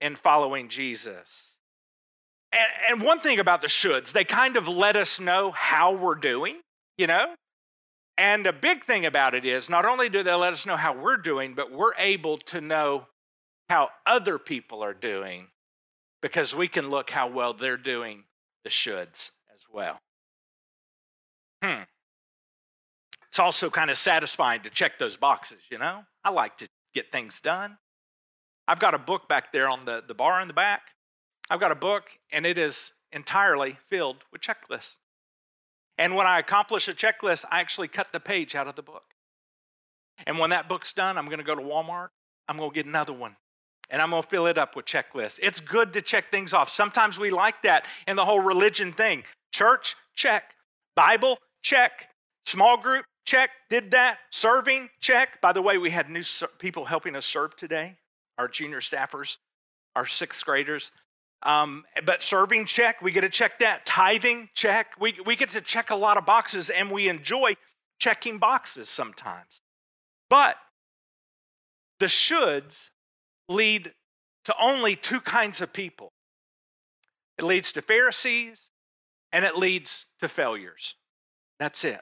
in 0.00 0.14
following 0.14 0.68
Jesus. 0.68 1.55
And, 2.56 3.00
and 3.00 3.02
one 3.02 3.20
thing 3.20 3.38
about 3.38 3.60
the 3.60 3.66
shoulds, 3.66 4.12
they 4.12 4.24
kind 4.24 4.56
of 4.56 4.66
let 4.66 4.96
us 4.96 5.20
know 5.20 5.50
how 5.50 5.92
we're 5.92 6.14
doing, 6.14 6.60
you 6.96 7.06
know? 7.06 7.34
And 8.16 8.46
a 8.46 8.52
big 8.52 8.82
thing 8.82 9.04
about 9.04 9.34
it 9.34 9.44
is 9.44 9.68
not 9.68 9.84
only 9.84 10.08
do 10.08 10.22
they 10.22 10.32
let 10.32 10.54
us 10.54 10.64
know 10.64 10.76
how 10.76 10.96
we're 10.96 11.18
doing, 11.18 11.54
but 11.54 11.70
we're 11.70 11.94
able 11.98 12.38
to 12.38 12.62
know 12.62 13.06
how 13.68 13.90
other 14.06 14.38
people 14.38 14.82
are 14.82 14.94
doing 14.94 15.48
because 16.22 16.54
we 16.54 16.66
can 16.66 16.88
look 16.88 17.10
how 17.10 17.28
well 17.28 17.52
they're 17.52 17.76
doing 17.76 18.24
the 18.64 18.70
shoulds 18.70 19.30
as 19.54 19.66
well. 19.70 20.00
Hmm. 21.62 21.82
It's 23.28 23.38
also 23.38 23.68
kind 23.68 23.90
of 23.90 23.98
satisfying 23.98 24.62
to 24.62 24.70
check 24.70 24.98
those 24.98 25.18
boxes, 25.18 25.60
you 25.70 25.76
know? 25.76 26.04
I 26.24 26.30
like 26.30 26.56
to 26.58 26.68
get 26.94 27.12
things 27.12 27.38
done. 27.40 27.76
I've 28.66 28.80
got 28.80 28.94
a 28.94 28.98
book 28.98 29.28
back 29.28 29.52
there 29.52 29.68
on 29.68 29.84
the, 29.84 30.02
the 30.06 30.14
bar 30.14 30.40
in 30.40 30.48
the 30.48 30.54
back. 30.54 30.82
I've 31.50 31.60
got 31.60 31.72
a 31.72 31.76
book, 31.76 32.04
and 32.32 32.44
it 32.44 32.58
is 32.58 32.92
entirely 33.12 33.78
filled 33.88 34.24
with 34.32 34.40
checklists. 34.40 34.96
And 35.98 36.14
when 36.14 36.26
I 36.26 36.38
accomplish 36.38 36.88
a 36.88 36.92
checklist, 36.92 37.44
I 37.50 37.60
actually 37.60 37.88
cut 37.88 38.08
the 38.12 38.20
page 38.20 38.54
out 38.54 38.68
of 38.68 38.76
the 38.76 38.82
book. 38.82 39.04
And 40.26 40.38
when 40.38 40.50
that 40.50 40.68
book's 40.68 40.92
done, 40.92 41.16
I'm 41.18 41.26
going 41.26 41.38
to 41.38 41.44
go 41.44 41.54
to 41.54 41.62
Walmart. 41.62 42.08
I'm 42.48 42.56
going 42.56 42.70
to 42.70 42.74
get 42.74 42.86
another 42.86 43.12
one. 43.12 43.36
And 43.90 44.02
I'm 44.02 44.10
going 44.10 44.22
to 44.22 44.28
fill 44.28 44.46
it 44.46 44.58
up 44.58 44.76
with 44.76 44.84
checklists. 44.84 45.38
It's 45.42 45.60
good 45.60 45.92
to 45.92 46.02
check 46.02 46.30
things 46.30 46.52
off. 46.52 46.68
Sometimes 46.68 47.18
we 47.18 47.30
like 47.30 47.62
that 47.62 47.86
in 48.08 48.16
the 48.16 48.24
whole 48.24 48.40
religion 48.40 48.92
thing. 48.92 49.22
Church, 49.52 49.94
check. 50.14 50.52
Bible, 50.96 51.38
check. 51.62 52.08
Small 52.46 52.76
group, 52.76 53.04
check, 53.24 53.50
did 53.70 53.90
that. 53.92 54.18
Serving, 54.30 54.88
check. 55.00 55.40
By 55.40 55.52
the 55.52 55.62
way, 55.62 55.78
we 55.78 55.90
had 55.90 56.10
new 56.10 56.22
people 56.58 56.84
helping 56.84 57.16
us 57.16 57.26
serve 57.26 57.56
today, 57.56 57.96
our 58.38 58.48
junior 58.48 58.80
staffers, 58.80 59.36
our 59.94 60.06
sixth 60.06 60.44
graders. 60.44 60.90
Um, 61.42 61.84
but 62.04 62.22
serving, 62.22 62.66
check. 62.66 63.02
We 63.02 63.12
get 63.12 63.20
to 63.20 63.28
check 63.28 63.58
that. 63.60 63.86
Tithing, 63.86 64.48
check. 64.54 64.88
We, 64.98 65.14
we 65.24 65.36
get 65.36 65.50
to 65.50 65.60
check 65.60 65.90
a 65.90 65.94
lot 65.94 66.16
of 66.16 66.26
boxes, 66.26 66.70
and 66.70 66.90
we 66.90 67.08
enjoy 67.08 67.56
checking 67.98 68.38
boxes 68.38 68.88
sometimes. 68.88 69.60
But 70.28 70.56
the 72.00 72.06
shoulds 72.06 72.88
lead 73.48 73.92
to 74.44 74.54
only 74.60 74.96
two 74.96 75.20
kinds 75.20 75.60
of 75.60 75.72
people 75.72 76.12
it 77.38 77.44
leads 77.44 77.72
to 77.72 77.82
Pharisees 77.82 78.68
and 79.32 79.44
it 79.44 79.56
leads 79.56 80.06
to 80.20 80.28
failures. 80.28 80.94
That's 81.58 81.84
it. 81.84 82.00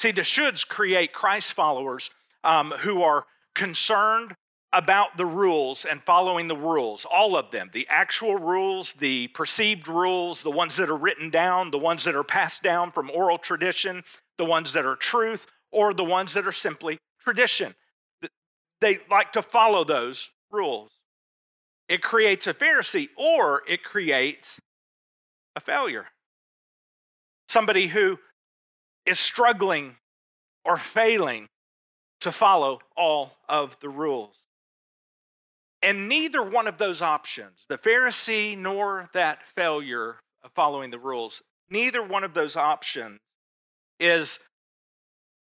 See, 0.00 0.12
the 0.12 0.22
shoulds 0.22 0.66
create 0.66 1.12
Christ 1.12 1.52
followers 1.52 2.10
um, 2.44 2.70
who 2.80 3.02
are 3.02 3.26
concerned 3.54 4.36
about 4.72 5.16
the 5.16 5.26
rules 5.26 5.84
and 5.84 6.02
following 6.02 6.46
the 6.46 6.56
rules, 6.56 7.06
all 7.10 7.36
of 7.36 7.50
them 7.50 7.70
the 7.72 7.86
actual 7.88 8.36
rules, 8.36 8.92
the 8.94 9.28
perceived 9.28 9.88
rules, 9.88 10.42
the 10.42 10.50
ones 10.50 10.76
that 10.76 10.90
are 10.90 10.96
written 10.96 11.30
down, 11.30 11.70
the 11.70 11.78
ones 11.78 12.04
that 12.04 12.14
are 12.14 12.24
passed 12.24 12.62
down 12.62 12.90
from 12.90 13.10
oral 13.10 13.38
tradition, 13.38 14.02
the 14.36 14.44
ones 14.44 14.72
that 14.72 14.84
are 14.84 14.96
truth, 14.96 15.46
or 15.70 15.94
the 15.94 16.04
ones 16.04 16.34
that 16.34 16.46
are 16.46 16.52
simply 16.52 16.98
tradition. 17.22 17.74
They 18.80 19.00
like 19.10 19.32
to 19.32 19.42
follow 19.42 19.84
those 19.84 20.30
rules. 20.50 21.00
It 21.88 22.02
creates 22.02 22.46
a 22.46 22.54
Pharisee 22.54 23.08
or 23.16 23.62
it 23.66 23.82
creates 23.82 24.60
a 25.56 25.60
failure. 25.60 26.06
Somebody 27.48 27.88
who 27.88 28.18
is 29.06 29.18
struggling 29.18 29.96
or 30.64 30.76
failing 30.76 31.48
to 32.20 32.30
follow 32.30 32.80
all 32.96 33.32
of 33.48 33.78
the 33.80 33.88
rules. 33.88 34.47
And 35.82 36.08
neither 36.08 36.42
one 36.42 36.66
of 36.66 36.78
those 36.78 37.02
options, 37.02 37.64
the 37.68 37.78
Pharisee 37.78 38.58
nor 38.58 39.08
that 39.14 39.38
failure 39.54 40.16
of 40.42 40.50
following 40.52 40.90
the 40.90 40.98
rules, 40.98 41.42
neither 41.70 42.02
one 42.02 42.24
of 42.24 42.34
those 42.34 42.56
options 42.56 43.20
is, 44.00 44.38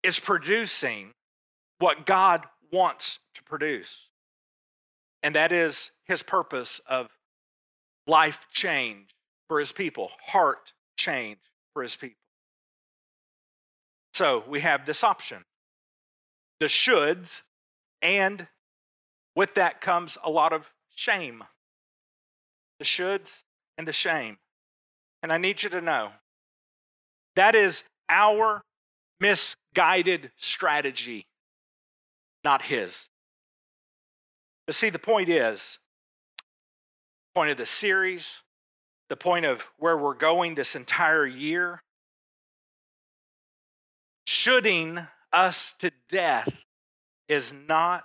is 0.02 0.20
producing 0.20 1.12
what 1.78 2.04
God 2.04 2.44
wants 2.72 3.18
to 3.34 3.42
produce. 3.42 4.08
And 5.22 5.34
that 5.34 5.52
is 5.52 5.90
his 6.04 6.22
purpose 6.22 6.80
of 6.86 7.08
life 8.06 8.46
change 8.52 9.08
for 9.48 9.58
his 9.58 9.72
people, 9.72 10.10
heart 10.26 10.72
change 10.96 11.38
for 11.72 11.82
his 11.82 11.96
people. 11.96 12.16
So 14.12 14.44
we 14.48 14.60
have 14.60 14.86
this 14.86 15.02
option 15.02 15.44
the 16.58 16.66
shoulds, 16.66 17.40
and 18.02 18.46
with 19.34 19.54
that 19.54 19.80
comes 19.80 20.18
a 20.24 20.30
lot 20.30 20.52
of 20.52 20.66
shame. 20.94 21.44
The 22.78 22.84
shoulds 22.84 23.44
and 23.76 23.86
the 23.86 23.92
shame. 23.92 24.38
And 25.22 25.32
I 25.32 25.38
need 25.38 25.62
you 25.62 25.70
to 25.70 25.80
know 25.80 26.10
that 27.36 27.54
is 27.54 27.84
our 28.08 28.62
misguided 29.20 30.32
strategy, 30.36 31.26
not 32.42 32.62
his. 32.62 33.06
But 34.66 34.74
see, 34.74 34.90
the 34.90 34.98
point 34.98 35.28
is, 35.28 35.78
point 37.34 37.50
of 37.50 37.58
the 37.58 37.66
series, 37.66 38.40
the 39.08 39.16
point 39.16 39.44
of 39.44 39.68
where 39.78 39.96
we're 39.96 40.14
going 40.14 40.54
this 40.54 40.74
entire 40.74 41.26
year 41.26 41.82
shoulding 44.26 45.06
us 45.32 45.74
to 45.80 45.90
death 46.08 46.64
is 47.28 47.52
not 47.52 48.04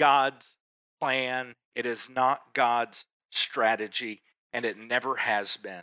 God's 0.00 0.56
plan, 0.98 1.54
it 1.74 1.84
is 1.84 2.08
not 2.08 2.40
God's 2.54 3.04
strategy, 3.30 4.22
and 4.50 4.64
it 4.64 4.78
never 4.78 5.16
has 5.16 5.58
been. 5.58 5.82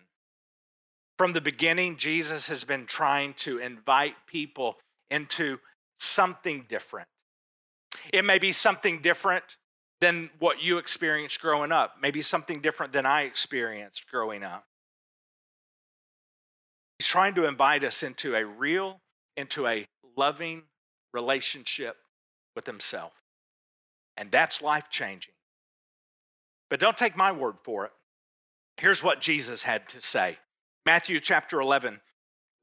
From 1.19 1.33
the 1.33 1.41
beginning, 1.41 1.97
Jesus 1.97 2.47
has 2.47 2.63
been 2.63 2.87
trying 2.87 3.35
to 3.35 3.59
invite 3.59 4.15
people 4.25 4.77
into 5.11 5.59
something 5.99 6.65
different. 6.67 7.07
It 8.11 8.25
may 8.25 8.39
be 8.39 8.51
something 8.51 9.03
different 9.03 9.43
than 10.01 10.31
what 10.39 10.63
you 10.63 10.79
experienced 10.79 11.39
growing 11.39 11.71
up, 11.71 11.97
maybe 12.01 12.23
something 12.23 12.59
different 12.59 12.93
than 12.93 13.05
I 13.05 13.21
experienced 13.21 14.09
growing 14.09 14.43
up. 14.43 14.65
He's 16.97 17.07
trying 17.07 17.35
to 17.35 17.45
invite 17.45 17.83
us 17.83 18.01
into 18.01 18.35
a 18.35 18.43
real 18.43 18.99
into 19.35 19.67
a 19.67 19.85
loving 20.15 20.63
relationship 21.13 21.97
with 22.55 22.65
Himself. 22.65 23.13
And 24.17 24.31
that's 24.31 24.61
life 24.61 24.89
changing. 24.89 25.33
But 26.69 26.79
don't 26.79 26.97
take 26.97 27.15
my 27.15 27.31
word 27.31 27.55
for 27.63 27.85
it. 27.85 27.91
Here's 28.77 29.03
what 29.03 29.21
Jesus 29.21 29.63
had 29.63 29.87
to 29.89 30.01
say 30.01 30.37
Matthew 30.85 31.19
chapter 31.19 31.61
11. 31.61 32.01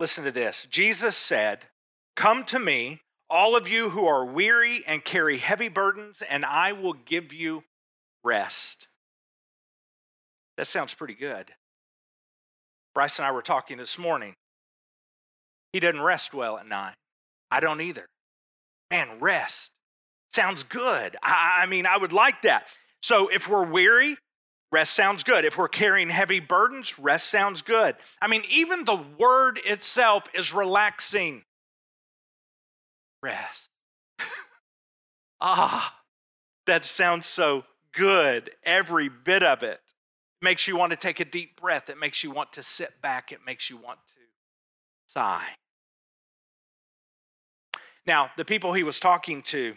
Listen 0.01 0.25
to 0.25 0.33
this. 0.33 0.67
Jesus 0.71 1.17
said, 1.17 1.61
Come 2.17 2.45
to 2.45 2.59
me, 2.59 3.01
all 3.31 3.57
of 3.57 3.69
you 3.69 3.91
who 3.91 4.07
are 4.07 4.25
weary 4.25 4.83
and 4.87 5.05
carry 5.05 5.39
heavy 5.39 5.69
burdens, 5.69 6.23
and 6.29 6.45
I 6.45 6.73
will 6.73 6.93
give 6.93 7.33
you 7.33 7.65
rest. 8.23 8.89
That 10.57 10.67
sounds 10.67 10.95
pretty 10.95 11.15
good. 11.15 11.53
Bryce 12.95 13.19
and 13.19 13.27
I 13.27 13.33
were 13.33 13.43
talking 13.43 13.79
this 13.79 13.99
morning. 13.99 14.35
He 15.73 15.81
doesn't 15.81 16.01
rest 16.01 16.33
well 16.33 16.59
at 16.59 16.67
night. 16.67 16.95
I 17.51 17.61
don't 17.61 17.81
either. 17.81 18.07
Man, 18.91 19.19
rest 19.19 19.71
sounds 20.35 20.63
good. 20.63 21.17
I, 21.23 21.61
I 21.63 21.67
mean, 21.67 21.87
I 21.87 21.97
would 21.97 22.13
like 22.13 22.43
that. 22.43 22.67
So 23.03 23.29
if 23.29 23.49
we're 23.49 23.65
weary, 23.65 24.17
Rest 24.75 24.95
sounds 24.95 25.23
good. 25.23 25.45
If 25.45 25.57
we're 25.57 25.69
carrying 25.69 26.11
heavy 26.11 26.41
burdens, 26.41 26.99
rest 26.99 27.31
sounds 27.31 27.63
good. 27.63 27.95
I 28.21 28.27
mean, 28.27 28.43
even 28.51 28.85
the 28.85 29.01
word 29.17 29.61
itself 29.65 30.25
is 30.35 30.53
relaxing. 30.53 31.45
Rest. 33.23 33.71
ah, 35.41 35.97
that 36.67 36.85
sounds 36.85 37.29
so 37.29 37.63
good, 37.93 38.51
every 38.65 39.09
bit 39.09 39.45
of 39.45 39.63
it. 39.63 39.79
Makes 40.43 40.67
you 40.67 40.77
want 40.77 40.91
to 40.91 40.97
take 40.97 41.21
a 41.21 41.25
deep 41.25 41.61
breath. 41.61 41.89
It 41.89 41.97
makes 41.97 42.25
you 42.25 42.33
want 42.33 42.55
to 42.55 42.63
sit 42.65 43.01
back. 43.01 43.31
It 43.31 43.39
makes 43.47 43.71
you 43.71 43.77
want 43.77 44.01
to 44.09 44.21
sigh. 45.07 45.47
Now, 48.09 48.33
the 48.37 48.45
people 48.45 48.73
he 48.73 48.83
was 48.83 48.99
talking 48.99 49.43
to, 49.43 49.77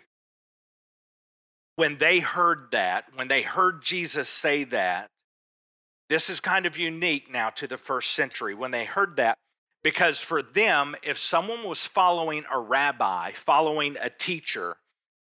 when 1.77 1.98
they 1.98 2.19
heard 2.19 2.72
that, 2.72 3.05
when 3.13 3.27
they 3.29 3.43
heard 3.43 3.84
Jesus 3.84 4.27
say 4.27 4.65
that, 4.65 5.07
this 6.10 6.29
is 6.29 6.39
kind 6.39 6.65
of 6.65 6.77
unique 6.77 7.31
now 7.31 7.51
to 7.51 7.67
the 7.67 7.77
first 7.77 8.12
century. 8.12 8.55
When 8.55 8.72
they 8.72 8.86
heard 8.86 9.15
that, 9.17 9.38
because 9.84 10.19
for 10.19 10.41
them, 10.41 10.96
if 11.03 11.19
someone 11.19 11.63
was 11.63 11.86
following 11.86 12.46
a 12.51 12.60
rabbi, 12.60 13.31
following 13.34 13.96
a 14.01 14.10
teacher, 14.10 14.77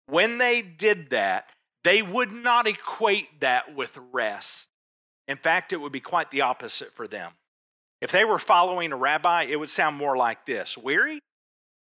when 0.05 0.37
they 0.37 0.61
did 0.61 1.09
that, 1.09 1.49
they 1.83 2.01
would 2.01 2.31
not 2.31 2.67
equate 2.67 3.41
that 3.41 3.75
with 3.75 3.97
rest. 4.11 4.67
In 5.27 5.37
fact, 5.37 5.73
it 5.73 5.81
would 5.81 5.91
be 5.91 5.99
quite 5.99 6.29
the 6.29 6.41
opposite 6.41 6.93
for 6.93 7.07
them. 7.07 7.31
If 7.99 8.11
they 8.11 8.25
were 8.25 8.39
following 8.39 8.91
a 8.91 8.97
rabbi, 8.97 9.45
it 9.45 9.59
would 9.59 9.69
sound 9.71 9.97
more 9.97 10.15
like 10.15 10.45
this 10.45 10.77
Weary? 10.77 11.19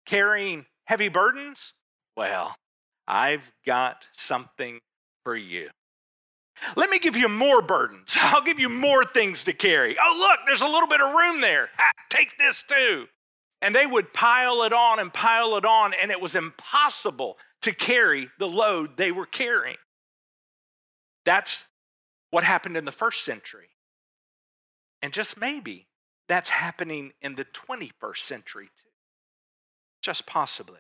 Carrying 0.06 0.66
heavy 0.86 1.10
burdens? 1.10 1.74
Well, 2.16 2.56
I've 3.08 3.52
got 3.66 4.06
something 4.14 4.80
for 5.24 5.36
you. 5.36 5.70
Let 6.76 6.90
me 6.90 7.00
give 7.00 7.16
you 7.16 7.28
more 7.28 7.62
burdens. 7.62 8.16
I'll 8.22 8.44
give 8.44 8.60
you 8.60 8.70
more 8.70 9.04
things 9.04 9.44
to 9.46 9.54
carry. 9.54 9.96
Oh, 10.02 10.18
look, 10.18 10.40
there's 10.46 10.62
a 10.62 10.68
little 10.68 10.88
bit 10.88 11.02
of 11.02 11.14
room 11.14 11.42
there. 11.42 11.70
take 12.10 12.38
this 12.38 12.64
too. 12.68 13.06
And 13.62 13.74
they 13.74 13.86
would 13.86 14.14
pile 14.14 14.64
it 14.64 14.74
on 14.74 15.00
and 15.00 15.14
pile 15.14 15.58
it 15.58 15.66
on, 15.66 15.94
and 15.94 16.12
it 16.12 16.22
was 16.22 16.36
impossible 16.36 17.38
to 17.62 17.74
carry 17.74 18.30
the 18.38 18.48
load 18.48 18.98
they 18.98 19.12
were 19.12 19.26
carrying. 19.26 19.78
That's 21.26 21.66
what 22.30 22.44
happened 22.44 22.78
in 22.78 22.86
the 22.86 22.92
first 22.92 23.26
century. 23.26 23.70
And 25.02 25.14
just 25.14 25.38
maybe 25.38 25.88
that's 26.28 26.50
happening 26.50 27.14
in 27.22 27.36
the 27.36 27.46
21st 27.46 28.18
century 28.18 28.66
too. 28.66 28.90
Just 30.02 30.26
possibly. 30.26 30.80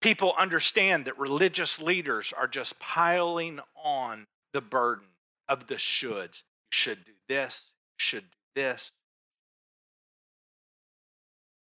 People 0.00 0.34
understand 0.38 1.06
that 1.06 1.18
religious 1.18 1.80
leaders 1.80 2.32
are 2.36 2.46
just 2.46 2.78
piling 2.78 3.60
on 3.82 4.26
the 4.52 4.60
burden 4.60 5.06
of 5.48 5.66
the 5.66 5.76
shoulds. 5.76 6.42
You 6.70 6.70
should 6.70 7.04
do 7.04 7.12
this, 7.28 7.70
you 7.98 8.04
should 8.04 8.24
do 8.30 8.60
this, 8.62 8.92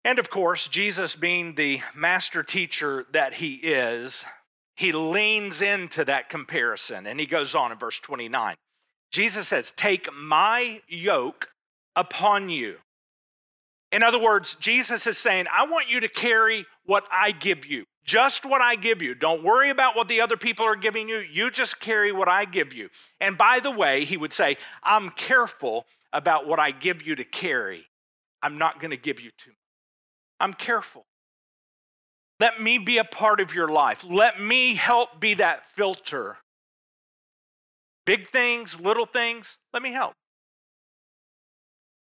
and 0.05 0.17
of 0.17 0.29
course, 0.29 0.67
Jesus, 0.67 1.15
being 1.15 1.55
the 1.55 1.81
master 1.93 2.41
teacher 2.41 3.05
that 3.11 3.33
he 3.33 3.55
is, 3.55 4.23
he 4.75 4.91
leans 4.91 5.61
into 5.61 6.05
that 6.05 6.29
comparison 6.29 7.05
and 7.05 7.19
he 7.19 7.25
goes 7.25 7.53
on 7.53 7.71
in 7.71 7.77
verse 7.77 7.99
29. 7.99 8.55
Jesus 9.11 9.47
says, 9.47 9.73
Take 9.75 10.07
my 10.13 10.81
yoke 10.87 11.49
upon 11.95 12.49
you. 12.49 12.77
In 13.91 14.03
other 14.03 14.19
words, 14.19 14.55
Jesus 14.59 15.07
is 15.07 15.17
saying, 15.17 15.45
I 15.51 15.65
want 15.65 15.89
you 15.89 15.99
to 16.01 16.07
carry 16.07 16.65
what 16.85 17.07
I 17.11 17.31
give 17.31 17.65
you, 17.65 17.85
just 18.05 18.45
what 18.45 18.61
I 18.61 18.75
give 18.75 19.01
you. 19.01 19.15
Don't 19.15 19.43
worry 19.43 19.71
about 19.71 19.95
what 19.95 20.07
the 20.07 20.21
other 20.21 20.37
people 20.37 20.65
are 20.65 20.75
giving 20.75 21.09
you. 21.09 21.17
You 21.17 21.49
just 21.49 21.79
carry 21.79 22.11
what 22.11 22.29
I 22.29 22.45
give 22.45 22.73
you. 22.73 22.89
And 23.19 23.37
by 23.37 23.59
the 23.59 23.71
way, 23.71 24.05
he 24.05 24.15
would 24.15 24.33
say, 24.33 24.57
I'm 24.83 25.09
careful 25.11 25.85
about 26.13 26.47
what 26.47 26.59
I 26.59 26.71
give 26.71 27.05
you 27.05 27.15
to 27.15 27.23
carry. 27.23 27.85
I'm 28.41 28.57
not 28.57 28.79
going 28.79 28.91
to 28.91 28.97
give 28.97 29.19
you 29.19 29.31
too 29.37 29.51
much. 29.51 29.57
I'm 30.39 30.53
careful. 30.53 31.05
Let 32.39 32.61
me 32.61 32.77
be 32.77 32.99
a 32.99 33.03
part 33.03 33.41
of 33.41 33.53
your 33.53 33.67
life. 33.67 34.05
Let 34.07 34.39
me 34.41 34.75
help 34.75 35.19
be 35.19 35.33
that 35.35 35.67
filter. 35.75 36.37
Big 38.05 38.27
things, 38.27 38.79
little 38.79 39.05
things, 39.05 39.57
let 39.73 39.83
me 39.83 39.91
help. 39.91 40.13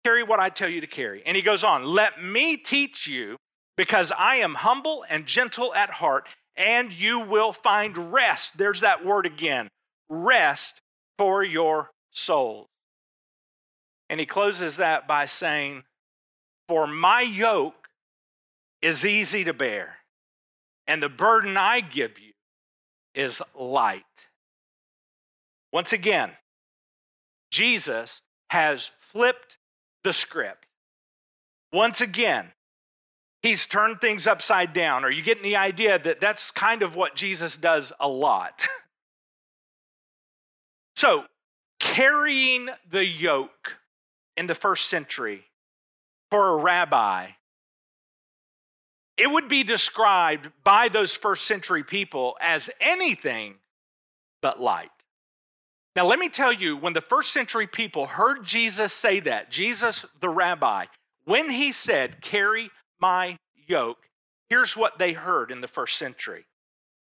Carry 0.05 0.23
what 0.23 0.40
I 0.40 0.51
tell 0.51 0.69
you 0.69 0.81
to 0.81 0.87
carry. 0.87 1.23
And 1.25 1.37
he 1.37 1.43
goes 1.43 1.64
on, 1.64 1.85
let 1.85 2.23
me 2.23 2.57
teach 2.57 3.07
you 3.07 3.37
because 3.77 4.12
I 4.17 4.37
am 4.37 4.55
humble 4.55 5.05
and 5.09 5.27
gentle 5.27 5.75
at 5.75 5.90
heart, 5.90 6.29
and 6.57 6.93
you 6.93 7.21
will 7.21 7.53
find 7.53 8.12
rest. 8.12 8.57
There's 8.59 8.81
that 8.81 9.05
word 9.05 9.27
again 9.27 9.69
rest 10.09 10.81
for 11.19 11.43
your 11.43 11.90
souls. 12.11 12.69
And 14.11 14.21
he 14.21 14.27
closes 14.27 14.77
that 14.77 15.09
by 15.09 15.27
saying, 15.27 15.85
For 16.69 16.87
my 16.87 17.23
yoke 17.23 17.88
is 18.83 19.05
easy 19.05 19.45
to 19.45 19.55
bear, 19.55 19.97
and 20.87 21.03
the 21.03 21.09
burden 21.09 21.57
I 21.57 21.81
give 21.81 22.19
you 22.19 22.33
is 23.14 23.40
light. 23.59 24.05
Once 25.73 25.93
again, 25.93 26.31
Jesus 27.51 28.21
has 28.51 28.90
flipped 29.11 29.57
the 30.05 30.12
script. 30.12 30.67
Once 31.73 32.01
again, 32.01 32.53
he's 33.43 33.67
turned 33.67 34.01
things 34.01 34.27
upside 34.27 34.73
down. 34.73 35.05
Are 35.05 35.11
you 35.11 35.23
getting 35.23 35.43
the 35.43 35.57
idea 35.57 35.99
that 35.99 36.21
that's 36.21 36.51
kind 36.53 36.83
of 36.83 36.95
what 36.95 37.17
Jesus 37.17 37.57
does 37.57 37.93
a 37.99 38.09
lot? 38.09 38.69
so, 40.97 41.25
carrying 41.81 42.69
the 42.90 43.05
yoke 43.05 43.79
in 44.37 44.47
the 44.47 44.55
first 44.55 44.87
century 44.87 45.45
for 46.31 46.51
a 46.51 46.62
rabbi 46.62 47.31
it 49.17 49.31
would 49.31 49.49
be 49.49 49.62
described 49.62 50.51
by 50.64 50.88
those 50.88 51.14
first 51.14 51.47
century 51.47 51.85
people 51.85 52.37
as 52.40 52.69
anything 52.81 53.55
but 54.43 54.61
light. 54.61 54.90
Now, 55.96 56.07
let 56.07 56.18
me 56.18 56.28
tell 56.28 56.52
you, 56.52 56.76
when 56.76 56.92
the 56.92 57.00
first 57.00 57.33
century 57.33 57.68
people 57.68 58.07
heard 58.07 58.44
Jesus 58.44 58.92
say 58.92 59.20
that, 59.20 59.50
Jesus 59.50 60.04
the 60.20 60.28
rabbi, 60.28 60.87
when 61.24 61.48
he 61.48 61.70
said, 61.70 62.20
Carry 62.20 62.70
my 63.00 63.38
yoke, 63.68 63.98
here's 64.48 64.76
what 64.76 64.98
they 64.98 65.12
heard 65.12 65.52
in 65.52 65.61
the 65.61 65.68
first 65.68 65.96
century. 65.96 66.46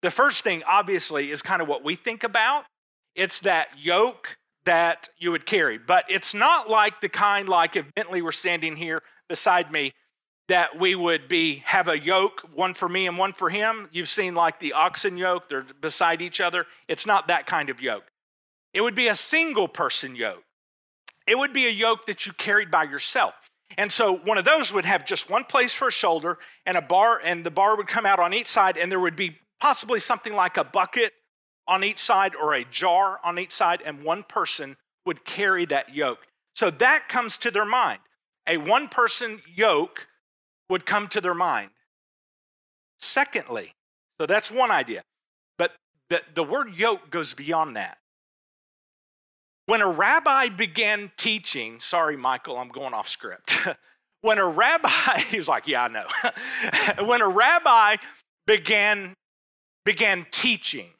The 0.02 0.10
first 0.10 0.42
thing, 0.42 0.62
obviously, 0.68 1.30
is 1.30 1.40
kind 1.40 1.62
of 1.62 1.68
what 1.68 1.84
we 1.84 1.94
think 1.94 2.24
about. 2.24 2.64
It's 3.14 3.38
that 3.40 3.68
yoke 3.80 4.37
that 4.64 5.08
you 5.18 5.30
would 5.30 5.46
carry, 5.46 5.78
but 5.78 6.04
it's 6.08 6.34
not 6.34 6.68
like 6.68 7.00
the 7.00 7.08
kind 7.08 7.48
like 7.48 7.76
if 7.76 7.87
Bentley 7.94 8.22
were 8.22 8.32
standing 8.32 8.76
here 8.76 9.00
beside 9.28 9.70
me 9.70 9.92
that 10.48 10.78
we 10.78 10.94
would 10.94 11.28
be 11.28 11.62
have 11.64 11.88
a 11.88 11.98
yoke 11.98 12.40
one 12.54 12.74
for 12.74 12.88
me 12.88 13.06
and 13.06 13.16
one 13.16 13.32
for 13.32 13.48
him. 13.48 13.88
You've 13.92 14.08
seen 14.08 14.34
like 14.34 14.58
the 14.58 14.72
oxen 14.72 15.16
yoke. 15.16 15.48
They're 15.48 15.64
beside 15.80 16.20
each 16.20 16.40
other. 16.40 16.66
It's 16.88 17.06
not 17.06 17.28
that 17.28 17.46
kind 17.46 17.70
of 17.70 17.80
yoke 17.80 18.04
it 18.74 18.80
would 18.80 18.94
be 18.94 19.08
a 19.08 19.14
single 19.14 19.68
person 19.68 20.14
yoke 20.14 20.42
it 21.26 21.38
would 21.38 21.52
be 21.52 21.66
a 21.66 21.70
yoke 21.70 22.06
that 22.06 22.26
you 22.26 22.32
carried 22.34 22.70
by 22.70 22.84
yourself 22.84 23.34
and 23.78 23.90
so 23.90 24.16
one 24.16 24.38
of 24.38 24.44
those 24.44 24.72
would 24.72 24.84
have 24.84 25.06
just 25.06 25.30
one 25.30 25.44
place 25.44 25.72
for 25.72 25.88
a 25.88 25.92
shoulder 25.92 26.38
and 26.66 26.76
a 26.76 26.82
bar 26.82 27.20
and 27.24 27.44
the 27.44 27.50
bar 27.50 27.76
would 27.76 27.88
come 27.88 28.06
out 28.06 28.20
on 28.20 28.34
each 28.34 28.48
side 28.48 28.76
and 28.76 28.92
there 28.92 29.00
would 29.00 29.16
be 29.16 29.38
possibly 29.60 30.00
something 30.00 30.34
like 30.34 30.56
a 30.56 30.64
bucket 30.64 31.12
on 31.66 31.82
each 31.82 31.98
side 31.98 32.34
or 32.34 32.52
a 32.52 32.64
jar 32.66 33.18
on 33.24 33.38
each 33.38 33.52
side 33.52 33.80
and 33.87 34.02
one 34.02 34.22
person 34.22 34.76
would 35.06 35.24
carry 35.24 35.64
that 35.64 35.94
yoke 35.94 36.26
so 36.54 36.70
that 36.70 37.08
comes 37.08 37.38
to 37.38 37.50
their 37.50 37.64
mind 37.64 38.00
a 38.46 38.56
one 38.58 38.88
person 38.88 39.40
yoke 39.54 40.06
would 40.68 40.87
come 40.87 41.08
to 41.08 41.20
their 41.20 41.34
mind. 41.34 41.70
Secondly, 42.98 43.74
so 44.18 44.26
that's 44.26 44.50
one 44.50 44.70
idea, 44.70 45.02
but 45.58 45.72
the, 46.08 46.22
the 46.34 46.44
word 46.44 46.74
yoke 46.74 47.10
goes 47.10 47.34
beyond 47.34 47.76
that. 47.76 47.98
When 49.66 49.81
a 49.81 49.90
rabbi 49.90 50.48
began 50.48 51.11
teaching, 51.16 51.81
sorry, 51.81 52.16
Michael, 52.16 52.59
I'm 52.59 52.68
going 52.68 52.92
off 52.92 53.09
script. 53.09 53.55
when 54.20 54.38
a 54.38 54.46
rabbi, 54.46 55.20
he 55.31 55.37
was 55.37 55.48
like, 55.48 55.66
yeah, 55.66 55.85
I 55.85 55.88
know. 55.88 57.05
when 57.07 57.22
a 57.22 57.29
rabbi 57.29 57.96
began, 58.46 59.14
began 59.85 60.27
teaching, 60.31 60.90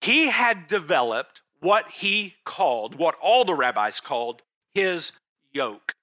he 0.00 0.28
had 0.28 0.66
developed 0.66 1.42
what 1.60 1.84
he 1.92 2.34
called, 2.44 2.96
what 2.96 3.14
all 3.22 3.44
the 3.44 3.54
rabbis 3.54 4.00
called, 4.00 4.42
his 4.74 5.12
yoke. 5.52 5.94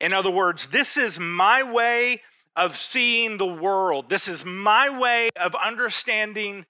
In 0.00 0.12
other 0.12 0.30
words, 0.30 0.66
this 0.68 0.96
is 0.96 1.18
my 1.18 1.62
way 1.62 2.22
of 2.56 2.76
seeing 2.76 3.38
the 3.38 3.46
world. 3.46 4.10
This 4.10 4.26
is 4.26 4.44
my 4.44 4.98
way 4.98 5.30
of 5.36 5.54
understanding 5.54 6.64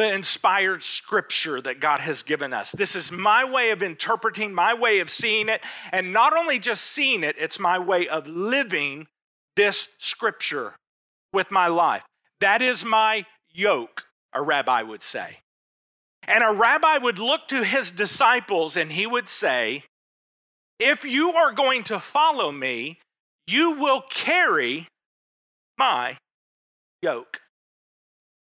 the 0.00 0.10
inspired 0.14 0.82
scripture 0.82 1.60
that 1.60 1.78
God 1.78 2.00
has 2.00 2.22
given 2.22 2.54
us. 2.54 2.72
This 2.72 2.96
is 2.96 3.12
my 3.12 3.44
way 3.44 3.68
of 3.68 3.82
interpreting, 3.82 4.54
my 4.54 4.72
way 4.72 5.00
of 5.00 5.10
seeing 5.10 5.50
it. 5.50 5.60
And 5.92 6.10
not 6.10 6.34
only 6.34 6.58
just 6.58 6.84
seeing 6.84 7.22
it, 7.22 7.36
it's 7.38 7.58
my 7.58 7.78
way 7.78 8.08
of 8.08 8.26
living 8.26 9.08
this 9.56 9.88
scripture 9.98 10.74
with 11.34 11.50
my 11.50 11.66
life. 11.66 12.02
That 12.40 12.62
is 12.62 12.82
my 12.82 13.26
yoke, 13.52 14.04
a 14.32 14.40
rabbi 14.40 14.80
would 14.80 15.02
say. 15.02 15.40
And 16.26 16.42
a 16.42 16.54
rabbi 16.54 16.96
would 16.96 17.18
look 17.18 17.48
to 17.48 17.62
his 17.62 17.90
disciples 17.90 18.78
and 18.78 18.90
he 18.90 19.06
would 19.06 19.28
say, 19.28 19.84
If 20.78 21.04
you 21.04 21.32
are 21.32 21.52
going 21.52 21.84
to 21.84 22.00
follow 22.00 22.50
me, 22.50 23.00
you 23.46 23.72
will 23.72 24.02
carry 24.08 24.88
my 25.76 26.16
yoke. 27.02 27.42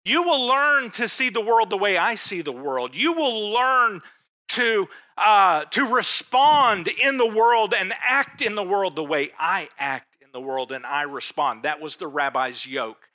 You 0.05 0.23
will 0.23 0.47
learn 0.47 0.91
to 0.91 1.07
see 1.07 1.29
the 1.29 1.41
world 1.41 1.69
the 1.69 1.77
way 1.77 1.97
I 1.97 2.15
see 2.15 2.41
the 2.41 2.51
world. 2.51 2.95
You 2.95 3.13
will 3.13 3.51
learn 3.51 4.01
to, 4.49 4.87
uh, 5.17 5.65
to 5.65 5.85
respond 5.85 6.87
in 6.87 7.17
the 7.17 7.27
world 7.27 7.73
and 7.73 7.93
act 8.03 8.41
in 8.41 8.55
the 8.55 8.63
world 8.63 8.95
the 8.95 9.03
way 9.03 9.31
I 9.37 9.69
act 9.77 10.17
in 10.21 10.27
the 10.31 10.41
world 10.41 10.71
and 10.71 10.85
I 10.85 11.03
respond. 11.03 11.63
That 11.63 11.81
was 11.81 11.97
the 11.97 12.07
rabbi's 12.07 12.65
yoke. 12.65 13.09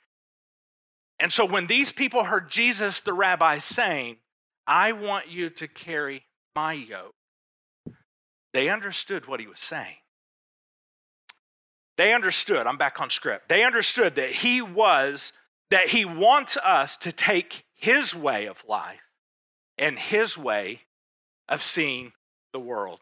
And 1.19 1.31
so 1.31 1.45
when 1.45 1.67
these 1.67 1.91
people 1.91 2.23
heard 2.23 2.49
Jesus, 2.49 2.99
the 3.01 3.13
rabbi, 3.13 3.57
saying, 3.57 4.17
I 4.67 4.91
want 4.91 5.29
you 5.29 5.49
to 5.51 5.67
carry 5.67 6.23
my 6.55 6.73
yoke, 6.73 7.15
they 8.53 8.69
understood 8.69 9.27
what 9.27 9.39
he 9.39 9.47
was 9.47 9.59
saying. 9.59 9.95
They 11.97 12.13
understood, 12.13 12.67
I'm 12.67 12.77
back 12.77 12.99
on 12.99 13.09
script. 13.09 13.47
They 13.47 13.63
understood 13.63 14.15
that 14.15 14.31
he 14.31 14.61
was, 14.61 15.31
that 15.71 15.89
he 15.89 16.05
wants 16.05 16.57
us 16.57 16.97
to 16.97 17.11
take 17.11 17.65
his 17.73 18.15
way 18.15 18.45
of 18.45 18.63
life 18.67 19.01
and 19.77 19.97
his 19.97 20.37
way 20.37 20.81
of 21.49 21.61
seeing 21.61 22.13
the 22.53 22.59
world. 22.59 22.99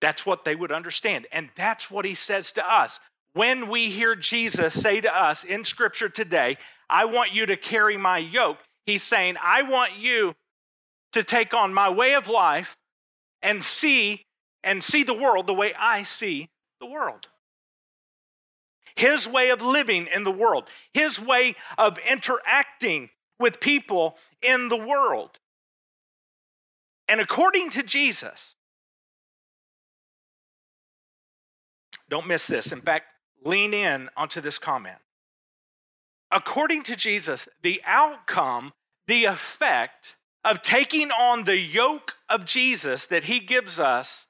That's 0.00 0.24
what 0.24 0.44
they 0.44 0.54
would 0.54 0.72
understand. 0.72 1.26
And 1.32 1.50
that's 1.56 1.90
what 1.90 2.04
he 2.04 2.14
says 2.14 2.52
to 2.52 2.72
us. 2.72 3.00
When 3.32 3.68
we 3.68 3.90
hear 3.90 4.14
Jesus 4.14 4.74
say 4.74 5.00
to 5.00 5.14
us 5.14 5.44
in 5.44 5.64
scripture 5.64 6.08
today, 6.08 6.56
I 6.88 7.04
want 7.04 7.32
you 7.32 7.46
to 7.46 7.56
carry 7.56 7.96
my 7.96 8.18
yoke, 8.18 8.58
he's 8.86 9.02
saying, 9.02 9.36
I 9.42 9.62
want 9.62 9.96
you 9.96 10.34
to 11.12 11.22
take 11.22 11.54
on 11.54 11.74
my 11.74 11.90
way 11.90 12.14
of 12.14 12.28
life 12.28 12.76
and 13.42 13.62
see 13.62 14.24
and 14.62 14.82
see 14.82 15.02
the 15.02 15.14
world 15.14 15.46
the 15.46 15.54
way 15.54 15.72
I 15.78 16.02
see 16.02 16.48
the 16.80 16.86
world. 16.86 17.28
His 18.94 19.28
way 19.28 19.50
of 19.50 19.62
living 19.62 20.08
in 20.14 20.24
the 20.24 20.30
world, 20.30 20.64
his 20.92 21.20
way 21.20 21.54
of 21.78 21.98
interacting 21.98 23.10
with 23.38 23.60
people 23.60 24.16
in 24.42 24.68
the 24.68 24.76
world. 24.76 25.38
And 27.08 27.20
according 27.20 27.70
to 27.70 27.82
Jesus, 27.82 28.54
don't 32.08 32.28
miss 32.28 32.46
this. 32.46 32.72
In 32.72 32.80
fact, 32.80 33.06
lean 33.44 33.74
in 33.74 34.08
onto 34.16 34.40
this 34.40 34.58
comment. 34.58 34.98
According 36.30 36.84
to 36.84 36.96
Jesus, 36.96 37.48
the 37.62 37.82
outcome, 37.84 38.72
the 39.06 39.24
effect 39.24 40.16
of 40.44 40.62
taking 40.62 41.10
on 41.10 41.44
the 41.44 41.58
yoke 41.58 42.14
of 42.28 42.44
Jesus 42.44 43.06
that 43.06 43.24
he 43.24 43.40
gives 43.40 43.80
us, 43.80 44.26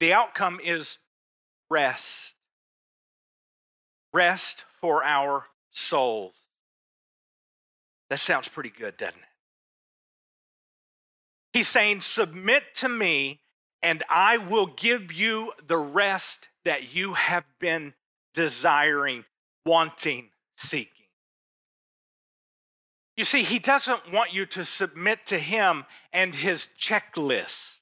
the 0.00 0.12
outcome 0.12 0.58
is 0.64 0.98
rest. 1.68 2.34
Rest 4.12 4.64
for 4.80 5.04
our 5.04 5.46
souls. 5.70 6.34
That 8.10 8.20
sounds 8.20 8.48
pretty 8.48 8.70
good, 8.70 8.96
doesn't 8.96 9.18
it? 9.18 9.24
He's 11.52 11.68
saying, 11.68 12.00
Submit 12.00 12.62
to 12.76 12.88
me, 12.88 13.40
and 13.82 14.02
I 14.08 14.38
will 14.38 14.66
give 14.66 15.12
you 15.12 15.52
the 15.66 15.76
rest 15.76 16.48
that 16.64 16.94
you 16.94 17.14
have 17.14 17.44
been 17.58 17.94
desiring, 18.34 19.24
wanting, 19.64 20.30
seeking. 20.56 20.92
You 23.16 23.24
see, 23.24 23.42
he 23.42 23.58
doesn't 23.58 24.12
want 24.12 24.32
you 24.32 24.46
to 24.46 24.64
submit 24.64 25.26
to 25.26 25.38
him 25.38 25.84
and 26.12 26.34
his 26.34 26.68
checklist. 26.80 27.77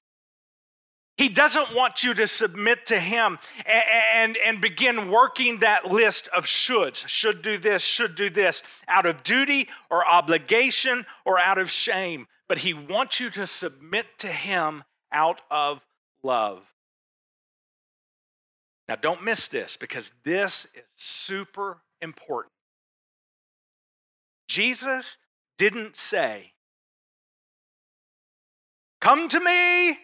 He 1.16 1.28
doesn't 1.30 1.74
want 1.74 2.04
you 2.04 2.12
to 2.14 2.26
submit 2.26 2.86
to 2.86 3.00
him 3.00 3.38
and, 3.64 3.84
and, 4.14 4.36
and, 4.44 4.60
begin 4.60 5.10
working 5.10 5.60
that 5.60 5.86
list 5.86 6.28
of 6.28 6.44
shoulds. 6.44 7.06
Should 7.08 7.40
do 7.40 7.56
this, 7.56 7.82
should 7.82 8.14
do 8.14 8.28
this, 8.28 8.62
out 8.86 9.06
of 9.06 9.22
duty 9.22 9.68
or 9.90 10.06
obligation 10.06 11.06
or 11.24 11.38
out 11.38 11.56
of 11.56 11.70
shame 11.70 12.26
but 12.48 12.58
he 12.58 12.74
wants 12.74 13.20
you 13.20 13.30
to 13.30 13.46
submit 13.46 14.06
to 14.18 14.28
him 14.28 14.84
out 15.12 15.42
of 15.50 15.80
love. 16.22 16.62
Now, 18.88 18.96
don't 18.96 19.24
miss 19.24 19.48
this 19.48 19.76
because 19.76 20.12
this 20.24 20.66
is 20.74 20.84
super 20.94 21.78
important. 22.00 22.52
Jesus 24.48 25.18
didn't 25.58 25.96
say, 25.96 26.52
Come 29.00 29.28
to 29.28 29.40
me. 29.40 29.98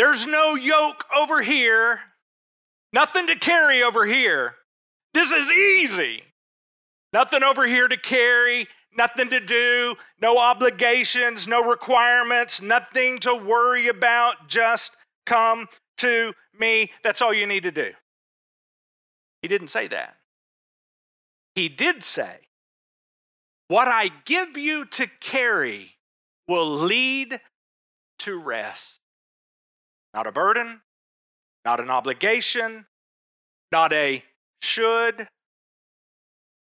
There's 0.00 0.24
no 0.24 0.54
yoke 0.54 1.04
over 1.14 1.42
here, 1.42 2.00
nothing 2.90 3.26
to 3.26 3.36
carry 3.36 3.82
over 3.82 4.06
here. 4.06 4.54
This 5.12 5.30
is 5.30 5.52
easy. 5.52 6.22
Nothing 7.12 7.42
over 7.42 7.66
here 7.66 7.86
to 7.86 7.98
carry, 7.98 8.66
nothing 8.96 9.28
to 9.28 9.40
do, 9.40 9.94
no 10.18 10.38
obligations, 10.38 11.46
no 11.46 11.62
requirements, 11.62 12.62
nothing 12.62 13.18
to 13.18 13.34
worry 13.34 13.88
about. 13.88 14.48
Just 14.48 14.92
come 15.26 15.68
to 15.98 16.32
me. 16.58 16.90
That's 17.04 17.20
all 17.20 17.34
you 17.34 17.46
need 17.46 17.64
to 17.64 17.70
do. 17.70 17.90
He 19.42 19.48
didn't 19.48 19.68
say 19.68 19.86
that. 19.88 20.16
He 21.54 21.68
did 21.68 22.04
say, 22.04 22.38
What 23.68 23.86
I 23.86 24.08
give 24.24 24.56
you 24.56 24.86
to 24.86 25.08
carry 25.20 25.96
will 26.48 26.70
lead 26.70 27.38
to 28.20 28.38
rest. 28.38 28.99
Not 30.14 30.26
a 30.26 30.32
burden, 30.32 30.80
not 31.64 31.80
an 31.80 31.90
obligation, 31.90 32.86
not 33.70 33.92
a 33.92 34.24
should, 34.60 35.28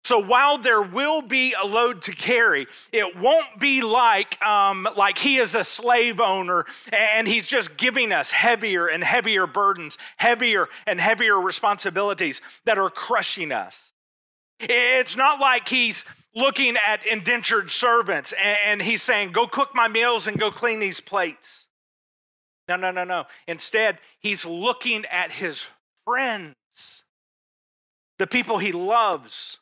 so 0.05 0.19
while 0.19 0.59
there 0.59 0.83
will 0.83 1.23
be 1.23 1.55
a 1.61 1.67
load 1.67 2.03
to 2.03 2.13
carry, 2.13 2.67
it 2.91 3.17
won't 3.17 3.61
be 3.61 3.83
like, 3.83 4.41
um, 4.45 4.89
like 4.97 5.19
he 5.19 5.39
is 5.39 5.55
a 5.55 5.63
slave 5.63 6.21
owner 6.21 6.65
and 6.91 7.29
he's 7.29 7.47
just 7.47 7.77
giving 7.77 8.11
us 8.11 8.31
heavier 8.31 8.89
and 8.89 9.05
heavier 9.05 9.47
burdens, 9.47 9.99
heavier 10.17 10.69
and 10.87 11.01
heavier 11.01 11.41
responsibilities 11.41 12.41
that 12.65 12.79
are 12.79 12.91
crushing 12.91 13.53
us. 13.53 13.93
It's 14.59 15.17
not 15.17 15.39
like 15.39 15.69
he's 15.69 16.05
looking 16.35 16.77
at 16.85 17.07
indentured 17.07 17.71
servants 17.71 18.35
and 18.43 18.81
he's 18.81 19.03
saying, 19.03 19.33
Go 19.33 19.47
cook 19.47 19.71
my 19.75 19.87
meals 19.87 20.29
and 20.29 20.39
go 20.39 20.51
clean 20.51 20.81
these 20.81 21.01
plates. 21.01 21.67
No, 22.71 22.77
no, 22.77 22.93
no, 22.93 23.05
no. 23.05 23.25
Instead, 23.49 23.99
he's 24.21 24.47
looking 24.47 25.05
at 25.07 25.33
his 25.33 25.67
friends, 26.07 27.03
the 28.19 28.27
people 28.27 28.59
he 28.59 28.71
loves 28.71 29.59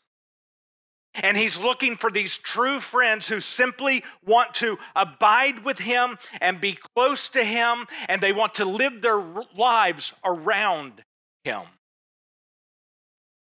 and 1.14 1.37
he's 1.37 1.59
looking 1.59 1.97
for 1.97 2.11
these 2.11 2.37
true 2.37 2.81
friends 2.81 3.29
who 3.29 3.40
simply 3.40 4.05
want 4.25 4.55
to 4.55 4.79
abide 4.94 5.64
with 5.64 5.79
him 5.79 6.18
and 6.40 6.61
be 6.61 6.79
close 6.94 7.29
to 7.31 7.44
him, 7.44 7.87
and 8.09 8.21
they 8.21 8.33
want 8.33 8.55
to 8.55 8.64
live 8.64 9.03
their 9.03 9.23
lives 9.57 10.12
around 10.25 11.03
him. 11.44 11.62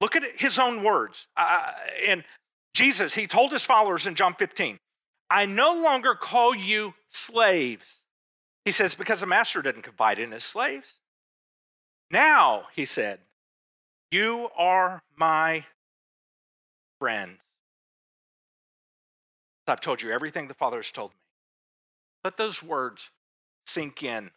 Look 0.00 0.16
at 0.16 0.22
his 0.36 0.58
own 0.58 0.82
words. 0.82 1.26
Uh, 1.36 1.72
and 2.06 2.24
Jesus, 2.74 3.14
he 3.14 3.26
told 3.26 3.52
his 3.52 3.64
followers 3.64 4.06
in 4.06 4.14
John 4.14 4.34
15, 4.34 4.78
I 5.30 5.46
no 5.46 5.74
longer 5.74 6.14
call 6.14 6.54
you 6.54 6.94
slaves. 7.10 7.97
He 8.68 8.72
says, 8.72 8.94
because 8.94 9.20
the 9.20 9.26
master 9.26 9.62
didn't 9.62 9.80
confide 9.80 10.18
in 10.18 10.32
his 10.32 10.44
slaves. 10.44 10.92
Now, 12.10 12.64
he 12.76 12.84
said, 12.84 13.18
you 14.10 14.50
are 14.58 15.00
my 15.16 15.64
friends. 16.98 17.38
I've 19.66 19.80
told 19.80 20.02
you 20.02 20.10
everything 20.10 20.48
the 20.48 20.52
Father 20.52 20.76
has 20.76 20.90
told 20.90 21.12
me. 21.12 21.16
Let 22.24 22.36
those 22.36 22.62
words 22.62 23.08
sink 23.64 24.02
in. 24.02 24.32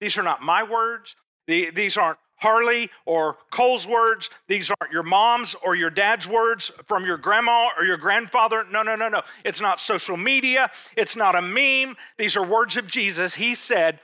These 0.00 0.16
are 0.16 0.22
not 0.22 0.40
my 0.40 0.62
words. 0.62 1.16
These 1.48 1.96
aren't 1.96 2.20
Harley 2.42 2.90
or 3.06 3.36
Cole's 3.52 3.86
words. 3.86 4.28
These 4.48 4.70
aren't 4.70 4.92
your 4.92 5.04
mom's 5.04 5.54
or 5.64 5.76
your 5.76 5.90
dad's 5.90 6.26
words 6.26 6.72
from 6.86 7.06
your 7.06 7.16
grandma 7.16 7.68
or 7.78 7.84
your 7.84 7.96
grandfather. 7.96 8.64
No, 8.70 8.82
no, 8.82 8.96
no, 8.96 9.08
no. 9.08 9.22
It's 9.44 9.60
not 9.60 9.78
social 9.78 10.16
media. 10.16 10.70
It's 10.96 11.14
not 11.14 11.36
a 11.36 11.40
meme. 11.40 11.96
These 12.18 12.36
are 12.36 12.44
words 12.44 12.76
of 12.76 12.88
Jesus. 12.88 13.34
He 13.34 13.54
said, 13.54 14.00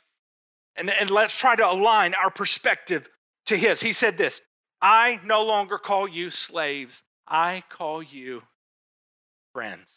and, 0.76 0.88
and 0.88 1.10
let's 1.10 1.36
try 1.36 1.56
to 1.56 1.68
align 1.68 2.14
our 2.14 2.30
perspective 2.30 3.08
to 3.46 3.56
his. 3.56 3.80
He 3.80 3.92
said 3.92 4.16
this 4.16 4.40
I 4.80 5.18
no 5.24 5.42
longer 5.42 5.76
call 5.76 6.06
you 6.06 6.30
slaves, 6.30 7.02
I 7.26 7.64
call 7.68 8.02
you 8.02 8.42
friends. 9.52 9.90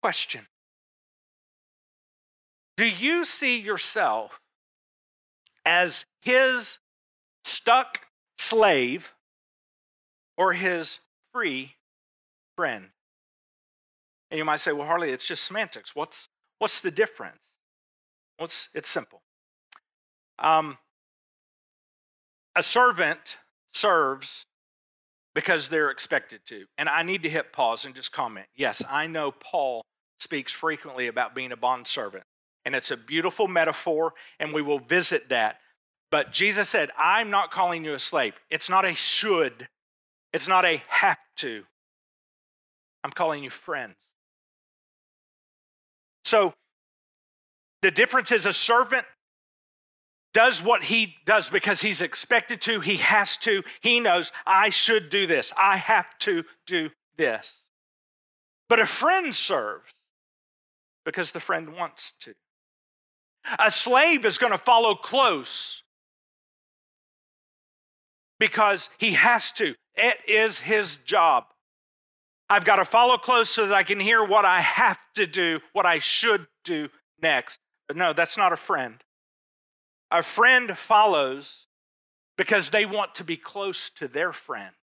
Question 0.00 0.46
Do 2.76 2.86
you 2.86 3.24
see 3.24 3.58
yourself 3.58 4.40
as 5.66 6.06
his 6.22 6.78
stuck 7.44 8.06
slave 8.38 9.12
or 10.38 10.54
his 10.54 11.00
free 11.32 11.74
friend. 12.56 12.86
And 14.30 14.38
you 14.38 14.44
might 14.44 14.60
say, 14.60 14.72
well, 14.72 14.86
Harley, 14.86 15.10
it's 15.10 15.26
just 15.26 15.44
semantics. 15.44 15.94
What's, 15.94 16.28
what's 16.58 16.80
the 16.80 16.90
difference? 16.90 17.42
What's, 18.38 18.68
it's 18.74 18.88
simple. 18.88 19.20
Um, 20.38 20.78
a 22.54 22.62
servant 22.62 23.36
serves 23.72 24.46
because 25.34 25.68
they're 25.68 25.90
expected 25.90 26.40
to. 26.46 26.64
And 26.78 26.88
I 26.88 27.02
need 27.02 27.22
to 27.24 27.28
hit 27.28 27.52
pause 27.52 27.84
and 27.84 27.94
just 27.94 28.12
comment. 28.12 28.46
Yes, 28.56 28.82
I 28.88 29.06
know 29.06 29.32
Paul 29.32 29.82
speaks 30.18 30.52
frequently 30.52 31.08
about 31.08 31.34
being 31.34 31.52
a 31.52 31.56
bond 31.56 31.86
servant, 31.86 32.24
and 32.66 32.74
it's 32.74 32.90
a 32.90 32.96
beautiful 32.96 33.46
metaphor, 33.46 34.12
and 34.40 34.52
we 34.52 34.60
will 34.60 34.80
visit 34.80 35.28
that. 35.28 35.60
But 36.10 36.32
Jesus 36.32 36.68
said, 36.68 36.90
I'm 36.98 37.30
not 37.30 37.52
calling 37.52 37.84
you 37.84 37.94
a 37.94 37.98
slave. 37.98 38.34
It's 38.50 38.68
not 38.68 38.84
a 38.84 38.94
should, 38.94 39.68
it's 40.32 40.48
not 40.48 40.66
a 40.66 40.82
have 40.88 41.18
to. 41.36 41.62
I'm 43.04 43.12
calling 43.12 43.44
you 43.44 43.50
friends. 43.50 43.94
So 46.24 46.54
the 47.82 47.92
difference 47.92 48.32
is 48.32 48.46
a 48.46 48.52
servant 48.52 49.06
does 50.34 50.60
what 50.60 50.82
he 50.82 51.14
does 51.24 51.48
because 51.48 51.80
he's 51.80 52.02
expected 52.02 52.60
to, 52.62 52.80
he 52.80 52.96
has 52.96 53.36
to, 53.38 53.62
he 53.80 54.00
knows, 54.00 54.32
I 54.44 54.70
should 54.70 55.08
do 55.08 55.28
this, 55.28 55.52
I 55.56 55.76
have 55.76 56.18
to 56.20 56.42
do 56.66 56.90
this. 57.16 57.62
But 58.68 58.80
a 58.80 58.86
friend 58.86 59.32
serves 59.32 59.92
because 61.04 61.30
the 61.30 61.40
friend 61.40 61.76
wants 61.76 62.12
to. 62.22 62.34
A 63.58 63.70
slave 63.70 64.24
is 64.24 64.38
going 64.38 64.52
to 64.52 64.58
follow 64.58 64.94
close 64.94 65.82
because 68.38 68.90
he 68.98 69.12
has 69.12 69.50
to. 69.52 69.74
It 69.94 70.16
is 70.28 70.58
his 70.58 70.98
job. 70.98 71.44
I've 72.48 72.64
got 72.64 72.76
to 72.76 72.84
follow 72.84 73.18
close 73.18 73.50
so 73.50 73.66
that 73.66 73.74
I 73.74 73.82
can 73.82 73.98
hear 73.98 74.24
what 74.24 74.44
I 74.44 74.60
have 74.60 74.98
to 75.16 75.26
do, 75.26 75.60
what 75.72 75.86
I 75.86 75.98
should 75.98 76.46
do 76.64 76.88
next. 77.20 77.58
But 77.88 77.96
no, 77.96 78.12
that's 78.12 78.36
not 78.36 78.52
a 78.52 78.56
friend. 78.56 79.02
A 80.10 80.22
friend 80.22 80.76
follows 80.76 81.66
because 82.36 82.70
they 82.70 82.86
want 82.86 83.16
to 83.16 83.24
be 83.24 83.36
close 83.36 83.90
to 83.96 84.06
their 84.06 84.32
friend. 84.32 84.74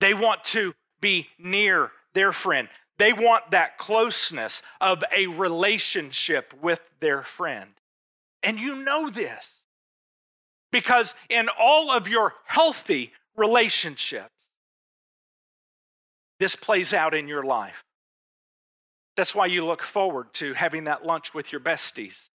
They 0.00 0.14
want 0.14 0.44
to 0.44 0.74
be 1.00 1.28
near 1.38 1.90
their 2.14 2.32
friend. 2.32 2.68
They 2.98 3.12
want 3.12 3.50
that 3.52 3.78
closeness 3.78 4.62
of 4.80 5.04
a 5.14 5.26
relationship 5.26 6.52
with 6.60 6.80
their 7.00 7.22
friend. 7.22 7.70
And 8.42 8.58
you 8.58 8.76
know 8.76 9.08
this 9.08 9.62
because 10.72 11.14
in 11.28 11.48
all 11.58 11.90
of 11.90 12.08
your 12.08 12.34
healthy 12.44 13.12
relationships, 13.36 14.30
this 16.40 16.56
plays 16.56 16.92
out 16.92 17.14
in 17.14 17.28
your 17.28 17.42
life. 17.42 17.84
That's 19.16 19.34
why 19.34 19.46
you 19.46 19.64
look 19.64 19.82
forward 19.82 20.32
to 20.34 20.54
having 20.54 20.84
that 20.84 21.04
lunch 21.04 21.34
with 21.34 21.50
your 21.50 21.60
besties 21.60 22.28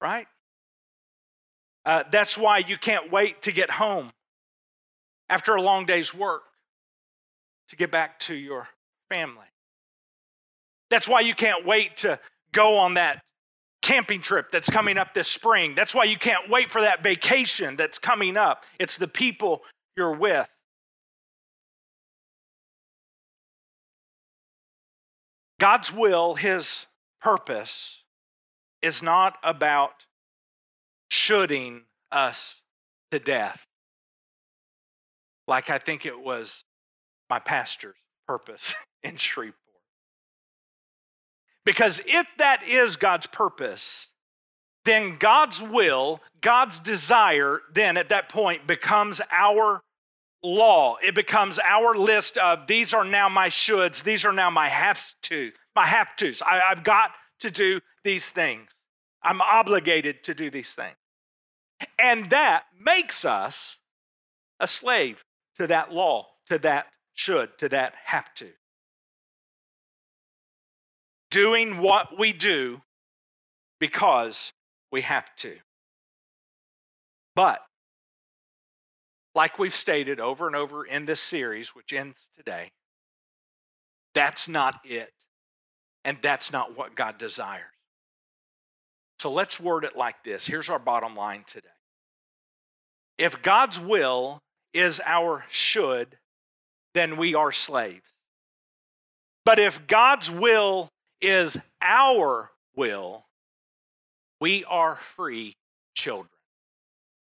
right? 0.00 0.26
Uh, 1.84 2.04
that's 2.10 2.36
why 2.36 2.58
you 2.58 2.76
can't 2.76 3.10
wait 3.12 3.42
to 3.42 3.52
get 3.52 3.70
home 3.70 4.10
after 5.28 5.54
a 5.54 5.62
long 5.62 5.86
day's 5.86 6.14
work 6.14 6.42
to 7.68 7.76
get 7.76 7.90
back 7.90 8.18
to 8.20 8.34
your 8.34 8.68
family. 9.08 9.46
That's 10.90 11.08
why 11.08 11.20
you 11.20 11.34
can't 11.34 11.64
wait 11.64 11.98
to 11.98 12.18
go 12.52 12.76
on 12.76 12.94
that 12.94 13.22
camping 13.82 14.20
trip 14.20 14.50
that's 14.50 14.68
coming 14.68 14.98
up 14.98 15.14
this 15.14 15.28
spring. 15.28 15.74
That's 15.74 15.94
why 15.94 16.04
you 16.04 16.18
can't 16.18 16.50
wait 16.50 16.70
for 16.70 16.80
that 16.82 17.02
vacation 17.02 17.76
that's 17.76 17.98
coming 17.98 18.36
up. 18.36 18.64
It's 18.78 18.96
the 18.96 19.08
people 19.08 19.62
you're 19.96 20.14
with. 20.14 20.48
God's 25.58 25.92
will, 25.92 26.34
His 26.34 26.86
purpose, 27.20 28.02
is 28.82 29.02
not 29.02 29.36
about 29.42 30.06
shoulding 31.10 31.82
us 32.10 32.62
to 33.10 33.18
death, 33.18 33.66
like 35.46 35.68
I 35.68 35.78
think 35.78 36.06
it 36.06 36.18
was 36.18 36.64
my 37.28 37.38
pastor's 37.38 37.96
purpose 38.26 38.74
in 39.02 39.16
Shreveport. 39.16 39.56
Because 41.70 42.00
if 42.04 42.26
that 42.38 42.64
is 42.66 42.96
God's 42.96 43.28
purpose, 43.28 44.08
then 44.84 45.18
God's 45.20 45.62
will, 45.62 46.20
God's 46.40 46.80
desire, 46.80 47.60
then 47.72 47.96
at 47.96 48.08
that 48.08 48.28
point 48.28 48.66
becomes 48.66 49.20
our 49.30 49.80
law. 50.42 50.96
It 51.00 51.14
becomes 51.14 51.60
our 51.60 51.94
list 51.94 52.36
of 52.38 52.66
these 52.66 52.92
are 52.92 53.04
now 53.04 53.28
my 53.28 53.50
shoulds, 53.50 54.02
these 54.02 54.24
are 54.24 54.32
now 54.32 54.50
my 54.50 54.68
have 54.68 55.14
to, 55.22 55.52
my 55.76 55.86
have 55.86 56.08
tos. 56.16 56.42
I, 56.42 56.60
have 56.70 56.82
got 56.82 57.12
to 57.38 57.52
do 57.52 57.80
these 58.02 58.30
things. 58.30 58.68
I'm 59.22 59.40
obligated 59.40 60.24
to 60.24 60.34
do 60.34 60.50
these 60.50 60.74
things. 60.74 60.96
And 62.00 62.30
that 62.30 62.64
makes 62.76 63.24
us 63.24 63.76
a 64.58 64.66
slave 64.66 65.22
to 65.54 65.68
that 65.68 65.92
law, 65.92 66.26
to 66.48 66.58
that 66.58 66.86
should, 67.14 67.56
to 67.58 67.68
that 67.68 67.94
have 68.06 68.34
to. 68.34 68.48
Doing 71.30 71.78
what 71.78 72.18
we 72.18 72.32
do 72.32 72.80
because 73.78 74.52
we 74.90 75.02
have 75.02 75.34
to. 75.36 75.56
But, 77.36 77.60
like 79.34 79.58
we've 79.58 79.74
stated 79.74 80.20
over 80.20 80.46
and 80.46 80.56
over 80.56 80.84
in 80.84 81.06
this 81.06 81.20
series, 81.20 81.68
which 81.70 81.92
ends 81.92 82.28
today, 82.36 82.72
that's 84.14 84.48
not 84.48 84.80
it. 84.84 85.12
And 86.04 86.18
that's 86.22 86.50
not 86.50 86.76
what 86.76 86.96
God 86.96 87.18
desires. 87.18 87.64
So 89.18 89.30
let's 89.30 89.60
word 89.60 89.84
it 89.84 89.96
like 89.96 90.24
this. 90.24 90.46
Here's 90.46 90.70
our 90.70 90.78
bottom 90.78 91.14
line 91.14 91.44
today. 91.46 91.68
If 93.18 93.42
God's 93.42 93.78
will 93.78 94.40
is 94.72 95.00
our 95.04 95.44
should, 95.50 96.16
then 96.94 97.18
we 97.18 97.34
are 97.34 97.52
slaves. 97.52 98.14
But 99.44 99.58
if 99.58 99.86
God's 99.86 100.30
will 100.30 100.88
is 101.20 101.56
our 101.82 102.50
will, 102.76 103.24
we 104.40 104.64
are 104.64 104.96
free 104.96 105.56
children. 105.94 106.30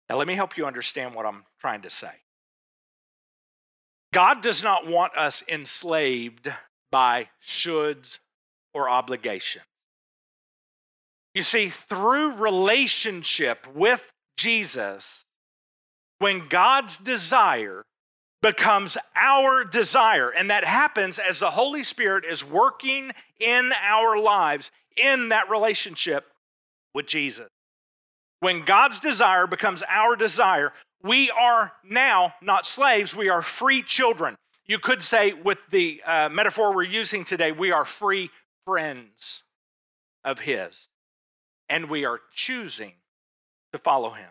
Now, 0.08 0.16
let 0.16 0.26
me 0.26 0.34
help 0.34 0.56
you 0.56 0.66
understand 0.66 1.14
what 1.14 1.24
I'm 1.24 1.44
trying 1.60 1.82
to 1.82 1.90
say. 1.90 2.10
God 4.12 4.42
does 4.42 4.62
not 4.62 4.86
want 4.86 5.16
us 5.16 5.42
enslaved 5.48 6.52
by 6.90 7.28
shoulds 7.46 8.18
or 8.74 8.90
obligations. 8.90 9.64
You 11.34 11.44
see, 11.44 11.72
through 11.88 12.34
relationship 12.34 13.66
with 13.72 14.04
Jesus, 14.36 15.24
when 16.18 16.48
God's 16.48 16.96
desire 16.96 17.84
becomes 18.42 18.96
our 19.14 19.64
desire, 19.64 20.30
and 20.30 20.50
that 20.50 20.64
happens 20.64 21.18
as 21.18 21.38
the 21.38 21.50
Holy 21.50 21.82
Spirit 21.82 22.24
is 22.24 22.44
working 22.44 23.12
in 23.38 23.72
our 23.82 24.18
lives 24.18 24.70
in 24.96 25.28
that 25.28 25.50
relationship 25.50 26.26
with 26.94 27.06
Jesus. 27.06 27.48
When 28.40 28.64
God's 28.64 29.00
desire 29.00 29.46
becomes 29.46 29.82
our 29.88 30.16
desire, 30.16 30.72
we 31.02 31.30
are 31.30 31.72
now 31.84 32.34
not 32.40 32.66
slaves, 32.66 33.14
we 33.14 33.28
are 33.28 33.42
free 33.42 33.82
children. 33.82 34.36
You 34.66 34.78
could 34.78 35.02
say, 35.02 35.32
with 35.32 35.58
the 35.70 36.02
uh, 36.06 36.28
metaphor 36.28 36.74
we're 36.74 36.84
using 36.84 37.24
today, 37.24 37.52
we 37.52 37.72
are 37.72 37.84
free 37.84 38.30
friends 38.64 39.42
of 40.24 40.38
His. 40.38 40.88
And 41.68 41.90
we 41.90 42.04
are 42.04 42.20
choosing 42.32 42.92
to 43.72 43.78
follow 43.78 44.10
Him. 44.10 44.28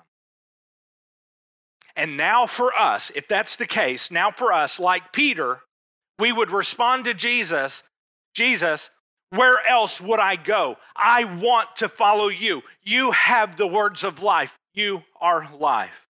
And 2.00 2.16
now, 2.16 2.48
for 2.48 2.74
us, 2.74 3.12
if 3.14 3.28
that's 3.28 3.58
the 3.58 3.68
case, 3.68 4.10
now 4.10 4.32
for 4.32 4.54
us, 4.54 4.80
like 4.80 5.12
Peter, 5.12 5.60
we 6.18 6.32
would 6.32 6.50
respond 6.50 7.04
to 7.06 7.14
Jesus 7.14 7.84
Jesus, 8.34 8.90
where 9.32 9.58
else 9.68 10.00
would 10.00 10.22
I 10.22 10.38
go? 10.38 10.78
I 10.96 11.26
want 11.26 11.76
to 11.78 11.90
follow 11.90 12.30
you. 12.30 12.62
You 12.84 13.12
have 13.12 13.58
the 13.58 13.68
words 13.68 14.06
of 14.06 14.24
life, 14.24 14.58
you 14.74 15.04
are 15.20 15.50
life. 15.54 16.08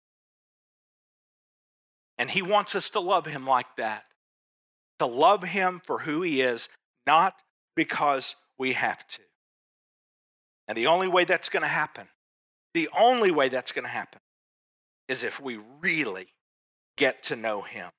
And 2.16 2.31
he 2.31 2.42
wants 2.42 2.77
us 2.77 2.90
to 2.90 3.01
love 3.01 3.27
him 3.27 3.45
like 3.45 3.75
that, 3.77 4.05
to 5.01 5.07
love 5.07 5.42
him 5.42 5.83
for 5.85 5.99
who 5.99 6.23
he 6.23 6.42
is, 6.42 6.68
not 7.09 7.35
because 7.75 8.37
we 8.57 8.75
have 8.75 9.05
to. 9.09 9.23
And 10.68 10.79
the 10.79 10.87
only 10.87 11.09
way 11.09 11.25
that's 11.25 11.49
going 11.49 11.64
to 11.64 11.68
happen, 11.68 12.07
the 12.73 12.88
only 12.97 13.33
way 13.33 13.49
that's 13.49 13.73
going 13.73 13.85
to 13.85 13.90
happen 13.90 14.21
is 15.08 15.22
if 15.22 15.40
we 15.40 15.58
really 15.80 16.28
get 16.96 17.24
to 17.24 17.36
know 17.36 17.62
him. 17.62 17.90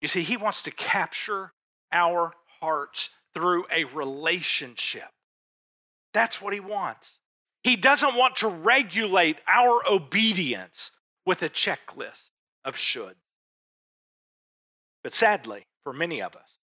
You 0.00 0.08
see, 0.08 0.22
he 0.22 0.36
wants 0.36 0.62
to 0.62 0.70
capture 0.70 1.52
our 1.92 2.32
hearts 2.60 3.08
through 3.34 3.64
a 3.72 3.84
relationship. 3.84 5.08
That's 6.12 6.40
what 6.40 6.54
he 6.54 6.60
wants. 6.60 7.18
He 7.62 7.76
doesn't 7.76 8.14
want 8.14 8.36
to 8.36 8.48
regulate 8.48 9.38
our 9.48 9.82
obedience 9.90 10.90
with 11.24 11.42
a 11.42 11.48
checklist 11.48 12.30
of 12.64 12.76
should. 12.76 13.16
But 15.02 15.14
sadly, 15.14 15.66
for 15.82 15.92
many 15.92 16.22
of 16.22 16.36
us, 16.36 16.58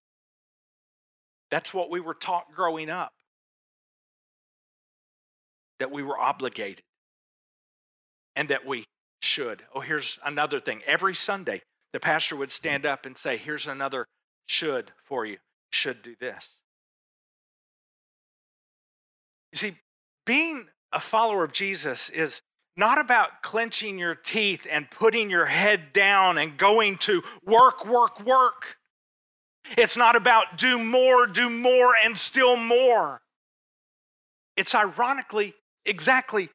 that's 1.51 1.73
what 1.73 1.89
we 1.89 1.99
were 1.99 2.13
taught 2.13 2.45
growing 2.55 2.89
up 2.89 3.13
that 5.79 5.91
we 5.91 6.01
were 6.01 6.17
obligated 6.17 6.83
and 8.35 8.49
that 8.49 8.65
we 8.65 8.85
should. 9.23 9.63
Oh, 9.73 9.79
here's 9.79 10.19
another 10.25 10.59
thing. 10.59 10.81
Every 10.85 11.15
Sunday, 11.15 11.61
the 11.93 11.99
pastor 11.99 12.35
would 12.35 12.51
stand 12.51 12.85
up 12.85 13.05
and 13.05 13.17
say, 13.17 13.37
Here's 13.37 13.67
another 13.67 14.05
should 14.45 14.91
for 15.03 15.25
you. 15.25 15.37
Should 15.71 16.01
do 16.03 16.15
this. 16.19 16.49
You 19.51 19.57
see, 19.57 19.77
being 20.25 20.67
a 20.91 20.99
follower 20.99 21.43
of 21.43 21.51
Jesus 21.51 22.09
is 22.09 22.41
not 22.75 22.99
about 22.99 23.41
clenching 23.43 23.97
your 23.97 24.15
teeth 24.15 24.65
and 24.69 24.89
putting 24.89 25.29
your 25.29 25.45
head 25.45 25.93
down 25.93 26.37
and 26.37 26.57
going 26.57 26.97
to 26.97 27.21
work, 27.45 27.85
work, 27.85 28.23
work. 28.25 28.77
It's 29.77 29.95
not 29.95 30.15
about 30.15 30.57
do 30.57 30.77
more, 30.77 31.27
do 31.27 31.49
more, 31.49 31.93
and 32.03 32.17
still 32.17 32.57
more. 32.57 33.21
It's 34.57 34.75
ironically 34.75 35.53
exactly 35.85 36.49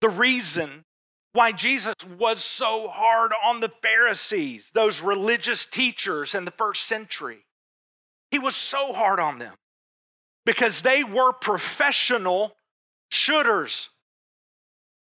the 0.00 0.08
reason 0.08 0.84
why 1.32 1.52
Jesus 1.52 1.94
was 2.18 2.42
so 2.42 2.88
hard 2.88 3.32
on 3.44 3.60
the 3.60 3.70
Pharisees, 3.82 4.70
those 4.74 5.00
religious 5.00 5.64
teachers 5.64 6.34
in 6.34 6.44
the 6.44 6.50
first 6.50 6.86
century. 6.86 7.38
He 8.30 8.38
was 8.38 8.54
so 8.54 8.92
hard 8.92 9.18
on 9.18 9.38
them 9.38 9.54
because 10.44 10.82
they 10.82 11.04
were 11.04 11.32
professional 11.32 12.56
shoulders. 13.10 13.88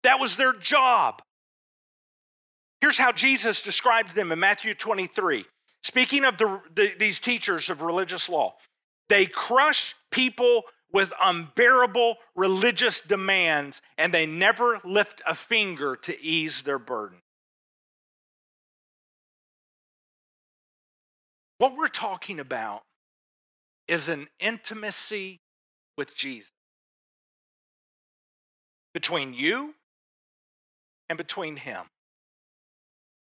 That 0.03 0.21
was 0.21 0.37
their 0.37 0.53
job. 0.53 1.23
Here's 2.81 2.99
how 2.99 3.13
Jesus 3.13 3.61
describes 3.61 4.15
them 4.15 4.33
in 4.33 4.39
Matthew 4.39 4.75
23. 4.75 5.45
Speaking 5.83 6.25
of 6.25 6.39
the, 6.39 6.61
the, 6.75 6.93
these 6.99 7.19
teachers 7.19 7.71
of 7.71 7.83
religious 7.83 8.29
law, 8.29 8.55
they 9.09 9.27
crush 9.27 9.95
people 10.11 10.63
with 10.93 11.13
unbearable 11.23 12.17
religious 12.35 13.01
demands, 13.01 13.81
and 13.97 14.13
they 14.13 14.27
never 14.27 14.81
lift 14.85 15.23
a 15.27 15.35
finger 15.35 15.97
to 15.97 16.21
ease 16.23 16.63
their 16.63 16.79
burden. 16.79 17.19
What 21.59 21.77
we're 21.77 21.89
talking 21.89 22.41
about 22.41 22.83
is 23.87 24.09
an 24.09 24.29
intimacy 24.39 25.41
with 25.97 26.17
Jesus 26.17 26.53
between 28.95 29.35
you 29.35 29.75
and 31.09 31.17
between 31.17 31.57
Him. 31.57 31.85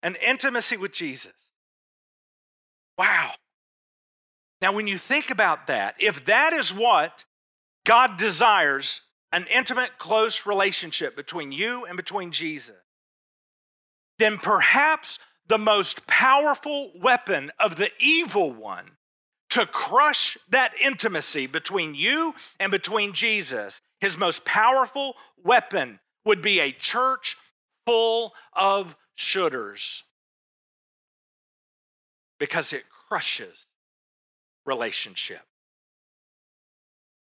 An 0.01 0.15
intimacy 0.15 0.77
with 0.77 0.91
Jesus. 0.91 1.33
Wow. 2.97 3.31
Now, 4.61 4.73
when 4.73 4.87
you 4.87 4.97
think 4.97 5.29
about 5.29 5.67
that, 5.67 5.95
if 5.99 6.25
that 6.25 6.53
is 6.53 6.73
what 6.73 7.25
God 7.85 8.17
desires 8.17 9.01
an 9.31 9.47
intimate, 9.47 9.97
close 9.97 10.45
relationship 10.45 11.15
between 11.15 11.51
you 11.51 11.85
and 11.85 11.95
between 11.95 12.31
Jesus, 12.31 12.75
then 14.19 14.37
perhaps 14.37 15.19
the 15.47 15.57
most 15.57 16.05
powerful 16.07 16.91
weapon 16.99 17.51
of 17.59 17.75
the 17.75 17.89
evil 17.99 18.51
one 18.51 18.91
to 19.51 19.65
crush 19.65 20.37
that 20.49 20.73
intimacy 20.81 21.47
between 21.47 21.95
you 21.95 22.33
and 22.59 22.71
between 22.71 23.13
Jesus, 23.13 23.81
his 23.99 24.17
most 24.17 24.43
powerful 24.43 25.15
weapon 25.43 25.99
would 26.25 26.41
be 26.41 26.59
a 26.59 26.71
church 26.71 27.37
full 27.85 28.33
of 28.53 28.95
shoulders 29.13 30.03
because 32.39 32.73
it 32.73 32.83
crushes 33.07 33.67
relationship. 34.65 35.41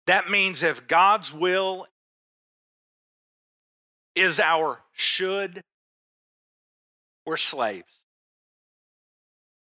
That 0.07 0.31
means 0.31 0.63
if 0.63 0.87
God's 0.87 1.33
will 1.33 1.87
is 4.15 4.39
our 4.39 4.81
should, 4.93 5.63
we're 7.27 7.37
slaves. 7.37 8.01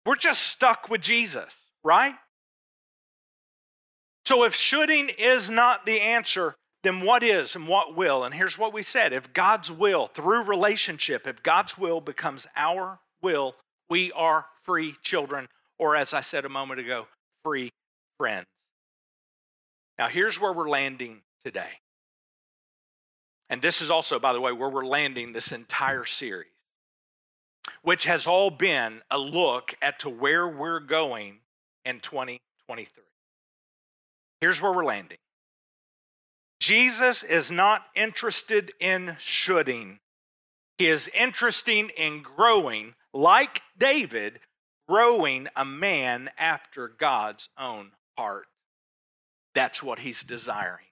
We're 0.06 0.16
just 0.16 0.42
stuck 0.44 0.90
with 0.90 1.02
Jesus, 1.02 1.68
right? 1.84 2.16
So 4.26 4.44
if 4.44 4.56
shoulding 4.56 5.10
is 5.18 5.50
not 5.50 5.86
the 5.86 6.00
answer, 6.02 6.56
then 6.84 7.02
what 7.02 7.24
is 7.24 7.56
and 7.56 7.68
what 7.68 7.96
will? 7.96 8.24
And 8.24 8.34
here's 8.34 8.58
what 8.58 8.74
we 8.74 8.82
said 8.82 9.12
if 9.12 9.34
God's 9.34 9.72
will, 9.72 10.08
through 10.08 10.44
relationship, 10.44 11.28
if 11.28 11.44
God's 11.44 11.78
will 11.78 12.00
becomes 12.00 12.48
our 12.56 13.00
will, 13.22 13.56
we 13.90 14.12
are 14.14 14.46
free 14.64 14.96
children, 15.02 15.48
or 15.78 15.96
as 15.96 16.14
I 16.14 16.22
said 16.22 16.46
a 16.46 16.50
moment 16.50 16.80
ago, 16.80 17.08
free 17.44 17.72
friends. 18.18 18.46
Now, 20.00 20.08
here's 20.08 20.40
where 20.40 20.54
we're 20.54 20.70
landing 20.70 21.22
today. 21.44 21.82
And 23.50 23.62
this 23.62 23.82
is 23.82 23.92
also, 23.92 24.18
by 24.18 24.32
the 24.32 24.40
way, 24.40 24.54
where 24.54 24.70
we're 24.70 24.86
landing 24.86 25.34
this 25.34 25.52
entire 25.52 26.06
series, 26.06 26.48
which 27.82 28.06
has 28.06 28.26
all 28.26 28.50
been 28.50 29.02
a 29.12 29.18
look 29.18 29.74
at 29.82 30.00
to 30.00 30.10
where 30.10 30.48
we're 30.48 30.80
going 30.80 31.40
in 31.84 32.00
2023. 32.00 33.04
Here's 34.40 34.62
where 34.62 34.72
we're 34.72 34.86
landing. 34.86 35.18
Jesus 36.62 37.24
is 37.24 37.52
not 37.52 37.82
interested 37.94 38.72
in 38.80 39.18
shoulding. 39.20 40.00
He 40.78 40.88
is 40.88 41.10
interested 41.14 41.92
in 41.98 42.22
growing, 42.22 42.94
like 43.14 43.62
David, 43.78 44.40
growing 44.88 45.48
a 45.58 45.66
man 45.66 46.30
after 46.38 46.88
God's 46.88 47.50
own 47.58 47.92
heart. 48.18 48.49
That's 49.56 49.82
what 49.82 50.00
he's 50.00 50.24
desiring. 50.24 50.86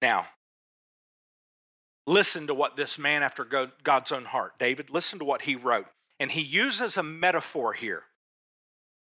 Now, 0.00 0.26
listen 2.06 2.48
to 2.48 2.54
what 2.54 2.76
this 2.76 2.98
man 2.98 3.22
after 3.22 3.44
God's 3.82 4.12
own 4.12 4.24
heart, 4.24 4.58
David, 4.58 4.90
listen 4.90 5.18
to 5.20 5.24
what 5.24 5.42
he 5.42 5.54
wrote. 5.54 5.86
And 6.18 6.30
he 6.30 6.42
uses 6.42 6.96
a 6.96 7.02
metaphor 7.02 7.72
here. 7.72 8.02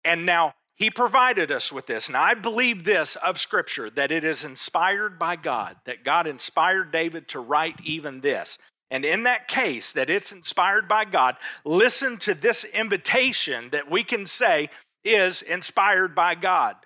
And 0.05 0.27
now, 0.27 0.55
he 0.81 0.91
provided 0.91 1.53
us 1.53 1.71
with 1.71 1.85
this. 1.85 2.09
And 2.09 2.17
I 2.17 2.33
believe 2.33 2.85
this 2.85 3.15
of 3.17 3.39
Scripture 3.39 3.91
that 3.91 4.11
it 4.11 4.25
is 4.25 4.45
inspired 4.45 5.19
by 5.19 5.37
God, 5.37 5.77
that 5.85 6.05
God 6.05 6.27
inspired 6.27 6.91
David 6.91 7.29
to 7.29 7.41
write 7.41 7.79
even 7.85 8.23
this. 8.23 8.57
And 8.91 9.05
in 9.05 9.25
that 9.25 9.47
case, 9.47 9.93
that 9.93 10.09
it's 10.09 10.33
inspired 10.33 10.89
by 10.89 11.05
God, 11.05 11.37
listen 11.67 12.17
to 12.21 12.35
this 12.35 12.65
invitation 12.65 13.69
that 13.71 13.91
we 13.91 14.03
can 14.03 14.27
say 14.27 14.71
is 15.05 15.43
inspired 15.43 16.15
by 16.15 16.35
God. 16.35 16.77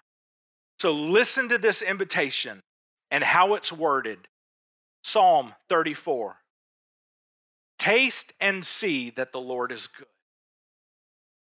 So 0.79 0.92
listen 0.92 1.48
to 1.48 1.59
this 1.59 1.83
invitation 1.83 2.62
and 3.11 3.24
how 3.24 3.55
it's 3.55 3.72
worded. 3.72 4.29
Psalm 5.03 5.55
34 5.68 6.37
Taste 7.79 8.33
and 8.40 8.65
see 8.65 9.10
that 9.10 9.33
the 9.33 9.40
Lord 9.40 9.73
is 9.73 9.87
good. 9.87 10.06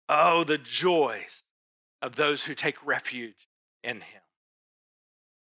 Oh, 0.08 0.44
the 0.44 0.58
joys 0.58 1.44
of 2.00 2.16
those 2.16 2.42
who 2.42 2.54
take 2.54 2.84
refuge 2.84 3.48
in 3.84 3.96
Him. 3.96 4.22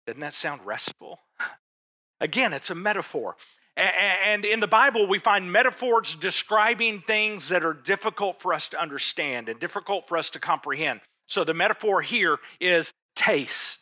Doesn't 0.06 0.20
that 0.20 0.34
sound 0.34 0.60
restful? 0.64 1.20
Again, 2.20 2.52
it's 2.52 2.70
a 2.70 2.74
metaphor. 2.74 3.36
And 3.76 4.44
in 4.44 4.60
the 4.60 4.68
Bible, 4.68 5.08
we 5.08 5.18
find 5.18 5.50
metaphors 5.50 6.14
describing 6.14 7.00
things 7.00 7.48
that 7.48 7.64
are 7.64 7.72
difficult 7.72 8.40
for 8.40 8.54
us 8.54 8.68
to 8.68 8.80
understand 8.80 9.48
and 9.48 9.58
difficult 9.58 10.06
for 10.06 10.16
us 10.16 10.30
to 10.30 10.38
comprehend. 10.38 11.00
So 11.26 11.42
the 11.42 11.54
metaphor 11.54 12.00
here 12.00 12.38
is 12.60 12.92
taste, 13.16 13.80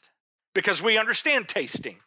because 0.54 0.82
we 0.82 0.96
understand 0.96 1.48
tasting. 1.48 1.98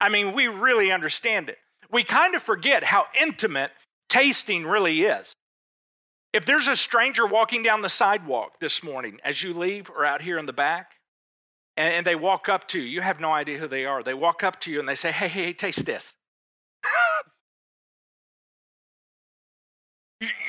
I 0.00 0.10
mean, 0.10 0.34
we 0.34 0.48
really 0.48 0.92
understand 0.92 1.48
it. 1.48 1.58
We 1.90 2.04
kind 2.04 2.34
of 2.34 2.42
forget 2.42 2.84
how 2.84 3.06
intimate 3.20 3.70
tasting 4.08 4.66
really 4.66 5.02
is. 5.02 5.34
If 6.34 6.44
there's 6.44 6.68
a 6.68 6.76
stranger 6.76 7.26
walking 7.26 7.62
down 7.62 7.80
the 7.80 7.88
sidewalk 7.88 8.58
this 8.60 8.82
morning 8.82 9.18
as 9.24 9.42
you 9.42 9.52
leave 9.52 9.88
or 9.88 10.04
out 10.04 10.20
here 10.20 10.36
in 10.36 10.46
the 10.46 10.52
back, 10.52 10.94
and, 11.76 12.06
they 12.06 12.14
walk 12.14 12.48
up 12.48 12.68
to 12.68 12.78
you, 12.78 12.86
you 12.86 13.00
have 13.00 13.18
no 13.18 13.32
idea 13.32 13.58
who 13.58 13.66
they 13.66 13.84
are. 13.84 14.02
They 14.02 14.14
walk 14.14 14.44
up 14.44 14.60
to 14.60 14.70
you 14.70 14.78
and 14.78 14.88
they 14.88 14.94
say, 14.94 15.10
Hey, 15.10 15.28
hey, 15.28 15.44
hey 15.46 15.52
taste 15.52 15.86
this. 15.86 16.14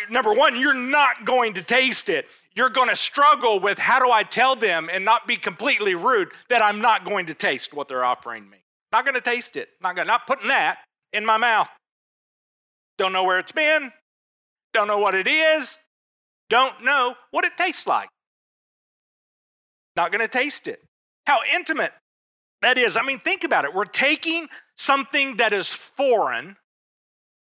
Number 0.09 0.34
one, 0.34 0.55
you're 0.59 0.73
not 0.73 1.26
going 1.26 1.53
to 1.55 1.61
taste 1.61 2.09
it. 2.09 2.26
You're 2.55 2.69
going 2.69 2.89
to 2.89 2.95
struggle 2.95 3.59
with 3.59 3.78
how 3.78 3.99
do 3.99 4.11
I 4.11 4.23
tell 4.23 4.55
them 4.55 4.89
and 4.91 5.03
not 5.03 5.28
be 5.28 5.36
completely 5.36 5.95
rude 5.95 6.30
that 6.49 6.61
I'm 6.61 6.82
not 6.82 7.05
going 7.05 7.26
to 7.28 7.34
taste 7.34 7.73
what 7.73 7.88
they're 7.88 8.05
offering 8.05 8.49
me. 8.49 8.57
Not 8.91 9.05
going 9.05 9.15
to 9.15 9.21
taste 9.21 9.57
it. 9.57 9.69
Not 9.82 9.95
going 9.95 10.07
not 10.07 10.26
putting 10.26 10.47
that 10.47 10.78
in 11.11 11.26
my 11.26 11.38
mouth. 11.38 11.69
Don't 12.97 13.11
know 13.11 13.23
where 13.23 13.39
it's 13.39 13.51
been. 13.51 13.91
Don't 14.73 14.88
know 14.88 14.99
what 14.99 15.15
it 15.15 15.28
is. 15.28 15.78
Don't 16.49 16.84
know 16.84 17.15
what 17.32 17.43
it 17.43 17.57
tastes 17.57 17.88
like. 17.88 18.09
Not 19.97 20.11
going 20.11 20.21
to 20.21 20.28
taste 20.28 20.67
it. 20.67 20.82
How 21.26 21.39
intimate 21.53 21.91
that 22.61 22.78
is. 22.78 22.97
I 22.97 23.01
mean, 23.01 23.19
think 23.19 23.43
about 23.43 23.65
it. 23.65 23.73
We're 23.73 23.86
taking 23.86 24.47
something 24.78 25.38
that 25.38 25.53
is 25.53 25.69
foreign 25.69 26.57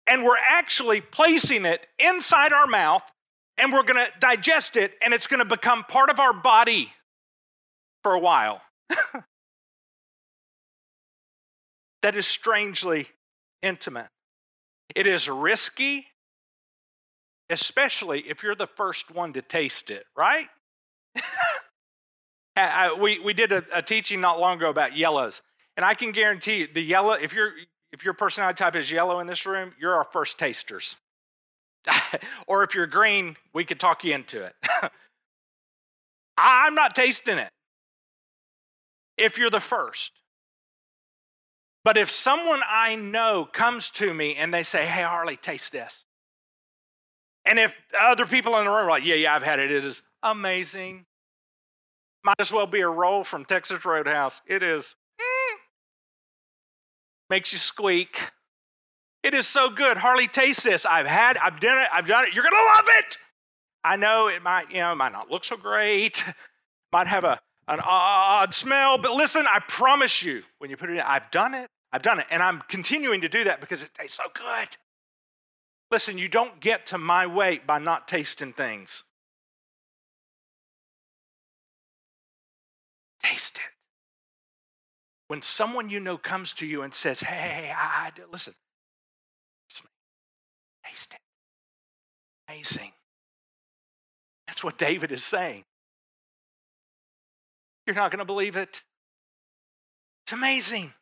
and 0.08 0.24
we're 0.24 0.38
actually 0.38 1.02
placing 1.02 1.66
it 1.66 1.88
inside 2.00 2.54
our 2.54 2.68
mouth 2.68 3.04
and 3.58 3.72
we're 3.72 3.84
going 3.84 4.06
to 4.06 4.12
digest 4.20 4.78
it 4.78 4.94
and 5.04 5.14
it's 5.14 5.28
going 5.28 5.40
to 5.40 5.46
become 5.46 5.84
part 5.84 6.10
of 6.10 6.20
our 6.20 6.34
body 6.34 6.92
for 8.04 8.14
a 8.14 8.20
while. 8.20 8.62
that 12.02 12.16
is 12.16 12.28
strangely 12.28 13.08
intimate. 13.62 14.08
It 14.96 15.08
is 15.08 15.28
risky, 15.28 16.06
especially 17.50 18.20
if 18.22 18.44
you're 18.44 18.56
the 18.56 18.68
first 18.68 19.10
one 19.10 19.34
to 19.34 19.42
taste 19.42 19.90
it, 19.90 20.06
right? 20.16 20.48
I, 22.56 22.96
we, 23.00 23.20
we 23.20 23.34
did 23.34 23.52
a, 23.52 23.64
a 23.74 23.82
teaching 23.82 24.22
not 24.22 24.40
long 24.40 24.58
ago 24.58 24.70
about 24.70 24.96
yellows, 24.96 25.42
and 25.76 25.86
I 25.86 25.94
can 25.94 26.12
guarantee 26.12 26.58
you 26.58 26.68
the 26.74 26.82
yellow, 26.82 27.14
if, 27.14 27.34
you're, 27.34 27.52
if 27.96 28.04
your 28.04 28.14
personality 28.14 28.58
type 28.58 28.76
is 28.76 28.92
yellow 28.92 29.22
in 29.22 29.28
this 29.28 29.46
room, 29.46 29.72
you're 29.80 29.96
our 29.96 30.04
first 30.04 30.38
tasters. 30.38 30.98
or 32.48 32.62
if 32.64 32.76
you're 32.76 32.88
green, 32.88 33.38
we 33.54 33.64
could 33.64 33.80
talk 33.80 34.04
you 34.04 34.14
into 34.14 34.44
it. 34.44 34.54
I'm 36.38 36.76
not 36.76 36.94
tasting 36.94 37.38
it 37.38 37.50
if 39.18 39.38
you're 39.38 39.50
the 39.50 39.62
first. 39.62 40.12
But 41.86 41.96
if 41.96 42.12
someone 42.12 42.60
I 42.70 42.96
know 42.96 43.48
comes 43.50 43.90
to 43.92 44.14
me 44.14 44.36
and 44.36 44.54
they 44.54 44.64
say, 44.64 44.86
Hey, 44.86 45.04
Harley, 45.04 45.38
taste 45.38 45.72
this. 45.72 46.04
And 47.46 47.58
if 47.58 47.74
other 47.98 48.26
people 48.26 48.58
in 48.58 48.66
the 48.66 48.72
room 48.72 48.88
are 48.88 48.90
like, 48.90 49.06
Yeah, 49.06 49.16
yeah, 49.16 49.34
I've 49.34 49.44
had 49.44 49.60
it, 49.60 49.72
it 49.72 49.86
is 49.86 50.02
amazing. 50.22 51.06
Might 52.26 52.36
as 52.40 52.52
well 52.52 52.68
be 52.68 52.82
a 52.82 52.90
roll 52.90 53.24
from 53.24 53.46
Texas 53.46 53.86
Roadhouse. 53.86 54.42
It 54.48 54.64
is. 54.64 54.96
Makes 57.30 57.54
you 57.54 57.60
squeak. 57.60 58.20
It 59.24 59.34
is 59.34 59.48
so 59.48 59.70
good. 59.70 59.98
Harley, 59.98 60.28
taste 60.28 60.64
this. 60.64 60.86
I've 60.86 61.08
had, 61.08 61.38
I've 61.38 61.60
done 61.60 61.80
it, 61.80 61.88
I've 61.92 62.06
done 62.06 62.28
it. 62.28 62.36
You're 62.36 62.44
gonna 62.44 62.56
love 62.76 62.86
it. 63.00 63.18
I 63.84 63.96
know 63.96 64.28
it 64.28 64.42
might, 64.42 64.70
you 64.70 64.78
know, 64.78 64.94
might 64.96 65.12
not 65.12 65.30
look 65.32 65.44
so 65.44 65.58
great, 65.58 66.24
might 66.92 67.08
have 67.08 67.24
a 67.24 67.40
an 67.68 67.80
odd 67.84 68.54
smell, 68.54 68.98
but 68.98 69.14
listen, 69.14 69.46
I 69.52 69.60
promise 69.68 70.22
you, 70.22 70.44
when 70.60 70.70
you 70.70 70.78
put 70.78 70.90
it 70.90 70.94
in, 70.94 71.00
I've 71.00 71.32
done 71.32 71.54
it. 71.54 71.70
I've 71.92 72.04
done 72.04 72.20
it, 72.20 72.28
and 72.30 72.44
I'm 72.44 72.62
continuing 72.68 73.22
to 73.22 73.30
do 73.30 73.44
that 73.46 73.62
because 73.62 73.82
it 73.82 73.90
tastes 73.98 74.18
so 74.18 74.24
good. 74.34 74.78
Listen, 75.92 76.18
you 76.18 76.28
don't 76.28 76.60
get 76.60 76.88
to 76.88 76.98
my 76.98 77.26
weight 77.26 77.66
by 77.66 77.80
not 77.80 78.08
tasting 78.08 78.54
things. 78.54 79.04
Taste 83.24 83.58
it. 83.58 83.75
When 85.28 85.42
someone 85.42 85.90
you 85.90 86.00
know 86.00 86.18
comes 86.18 86.54
to 86.54 86.68
you 86.68 86.84
and 86.84 86.94
says, 86.94 87.22
Hey, 87.22 87.74
I, 87.76 88.08
I 88.08 88.12
listen, 88.32 88.54
taste 90.86 91.14
it. 91.14 91.20
Amazing. 92.48 92.92
That's 94.48 94.64
what 94.64 94.78
David 94.78 95.12
is 95.12 95.24
saying. 95.24 95.64
You're 97.86 97.96
not 97.96 98.12
going 98.12 98.20
to 98.20 98.26
believe 98.26 98.56
it. 98.56 98.84
It's 100.26 100.34
amazing. 100.34 100.94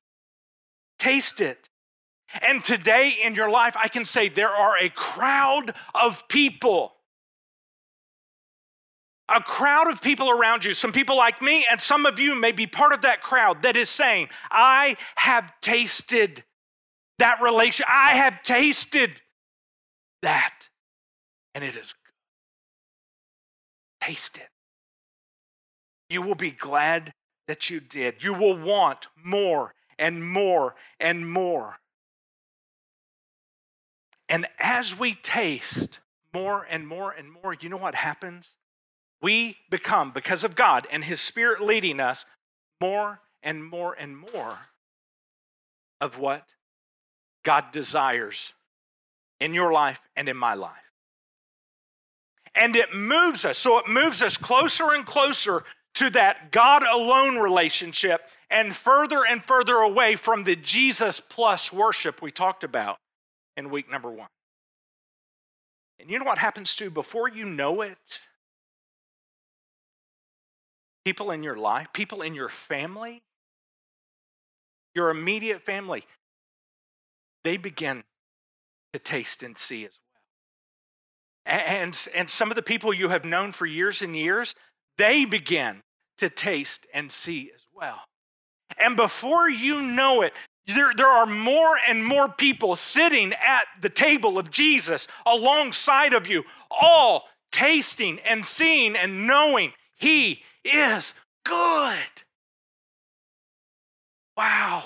Taste 1.00 1.42
it. 1.42 1.70
And 2.42 2.64
today 2.64 3.14
in 3.24 3.36
your 3.36 3.50
life, 3.50 3.76
I 3.82 3.88
can 3.88 4.06
say 4.06 4.30
there 4.30 4.50
are 4.50 4.78
a 4.78 4.90
crowd 4.90 5.74
of 5.94 6.28
people. 6.28 6.94
A 9.30 9.42
crowd 9.42 9.90
of 9.90 10.02
people 10.02 10.30
around 10.30 10.66
you, 10.66 10.74
some 10.74 10.92
people 10.92 11.16
like 11.16 11.42
me, 11.42 11.66
and 11.70 11.82
some 11.82 12.06
of 12.06 12.20
you 12.20 12.36
may 12.36 12.52
be 12.52 12.68
part 12.68 12.92
of 12.92 13.02
that 13.02 13.24
crowd 13.24 13.64
that 13.64 13.78
is 13.78 13.90
saying, 13.90 14.28
I 14.52 14.98
have 15.16 15.52
tasted 15.62 16.44
that 17.20 17.42
relation. 17.42 17.86
I 17.90 18.16
have 18.16 18.44
tasted 18.44 19.22
that, 20.22 20.68
and 21.56 21.64
it 21.64 21.78
is 21.78 21.94
good. 21.94 24.08
Taste 24.08 24.38
it. 24.38 24.50
You 26.10 26.22
will 26.22 26.36
be 26.36 26.52
glad 26.52 27.14
that 27.48 27.70
you 27.70 27.80
did. 27.80 28.24
You 28.24 28.34
will 28.34 28.58
want 28.58 29.08
more 29.24 29.74
and 29.98 30.24
more 30.24 30.76
and 31.00 31.30
more. 31.30 31.78
And 34.28 34.48
as 34.60 34.98
we 34.98 35.14
taste 35.14 36.00
more 36.34 36.66
and 36.70 36.88
more 36.88 37.12
and 37.12 37.32
more, 37.32 37.54
you 37.54 37.70
know 37.70 37.78
what 37.78 37.96
happens? 37.96 38.56
We 39.24 39.58
become, 39.70 40.12
because 40.12 40.44
of 40.44 40.54
God 40.54 40.86
and 40.92 41.04
His 41.04 41.22
Spirit 41.22 41.62
leading 41.62 42.00
us, 42.02 42.26
more 42.82 43.22
and 43.42 43.64
more 43.64 43.96
and 43.98 44.18
more 44.18 44.58
of 46.02 46.20
what 46.20 46.50
God 47.44 47.72
desires 47.72 48.54
in 49.40 49.54
your 49.54 49.72
life 49.72 50.02
and 50.18 50.28
in 50.28 50.36
my 50.36 50.54
life. 50.54 50.72
And 52.54 52.76
it 52.76 52.94
moves 52.94 53.46
us. 53.46 53.58
So 53.58 53.80
it 53.80 53.88
moves 53.88 54.22
us 54.22 54.36
closer 54.36 54.92
and 54.92 55.06
closer 55.06 55.64
to 55.96 56.10
that 56.10 56.52
God 56.52 56.84
alone 56.84 57.38
relationship 57.38 58.22
and 58.50 58.76
further 58.76 59.24
and 59.28 59.42
further 59.42 59.78
away 59.78 60.18
from 60.18 60.44
the 60.44 60.58
Jesus 60.58 61.22
plus 61.22 61.72
worship 61.72 62.22
we 62.22 62.32
talked 62.32 62.64
about 62.64 62.98
in 63.56 63.70
week 63.70 63.90
number 63.90 64.12
one. 64.12 64.28
And 66.00 66.10
you 66.10 66.20
know 66.20 66.26
what 66.26 66.40
happens 66.40 66.76
to 66.76 66.90
before 66.90 67.30
you 67.30 67.46
know 67.46 67.82
it? 67.82 68.20
People 71.06 71.32
in 71.32 71.44
your 71.44 71.58
life, 71.58 71.88
people 71.94 72.22
in 72.22 72.34
your 72.34 72.50
family, 72.50 73.24
your 74.96 75.10
immediate 75.10 75.62
family, 75.62 76.04
they 77.44 77.58
begin 77.58 78.04
to 78.94 79.00
taste 79.00 79.44
and 79.44 79.58
see 79.58 79.86
as 79.86 80.00
well. 81.46 81.58
And, 81.66 82.08
and 82.16 82.30
some 82.30 82.52
of 82.52 82.56
the 82.56 82.62
people 82.62 82.94
you 82.94 83.10
have 83.10 83.26
known 83.26 83.52
for 83.52 83.66
years 83.66 84.02
and 84.02 84.16
years, 84.16 84.56
they 84.98 85.26
begin 85.26 85.82
to 86.20 86.30
taste 86.30 86.88
and 86.94 87.12
see 87.12 87.52
as 87.54 87.68
well. 87.76 88.00
And 88.78 88.96
before 88.96 89.50
you 89.50 89.82
know 89.82 90.22
it, 90.22 90.34
there, 90.68 90.94
there 90.96 91.08
are 91.08 91.26
more 91.26 91.78
and 91.88 92.06
more 92.06 92.30
people 92.30 92.76
sitting 92.76 93.34
at 93.34 93.64
the 93.82 93.90
table 93.90 94.38
of 94.38 94.50
Jesus 94.50 95.08
alongside 95.26 96.14
of 96.14 96.28
you, 96.28 96.44
all 96.72 97.28
tasting 97.52 98.20
and 98.20 98.46
seeing 98.46 98.96
and 98.96 99.28
knowing 99.28 99.74
He 99.98 100.42
is 100.64 101.14
good. 101.46 101.98
Wow. 104.36 104.84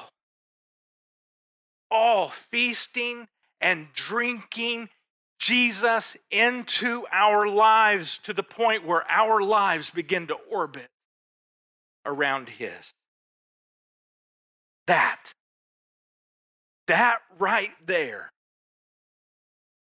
All 1.90 2.30
feasting 2.52 3.28
and 3.62 3.88
drinking 3.94 4.90
Jesus 5.40 6.18
into 6.32 7.06
our 7.12 7.48
lives 7.48 8.20
to 8.24 8.34
the 8.34 8.44
point 8.44 8.86
where 8.86 9.10
our 9.10 9.42
lives 9.42 9.92
begin 9.92 10.28
to 10.28 10.36
orbit 10.50 10.90
around 12.06 12.50
His. 12.50 12.94
That, 14.88 15.34
that 16.88 17.20
right 17.38 17.72
there 17.86 18.32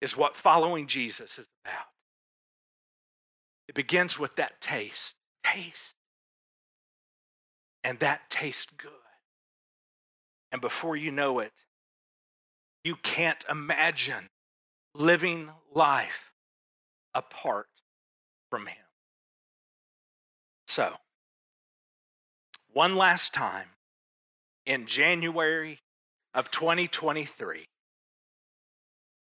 is 0.01 0.17
what 0.17 0.37
following 0.37 0.87
Jesus 0.87 1.39
is 1.39 1.47
about. 1.65 1.87
It 3.69 3.75
begins 3.75 4.19
with 4.19 4.37
that 4.37 4.61
taste. 4.61 5.16
Taste. 5.53 5.95
And 7.85 7.99
that 8.01 8.29
tastes 8.31 8.67
good. 8.77 8.91
And 10.51 10.61
before 10.61 10.97
you 10.97 11.11
know 11.11 11.39
it, 11.39 11.53
you 12.85 12.97
can't 12.97 13.45
imagine 13.51 14.29
living 14.95 15.51
life 15.75 16.33
apart 17.15 17.67
from 18.51 18.67
Him. 18.67 18.77
So, 20.67 20.95
one 22.73 22.97
last 22.97 23.33
time, 23.33 23.69
in 24.65 24.87
January 24.87 25.79
of 26.35 26.51
2023, 26.51 27.67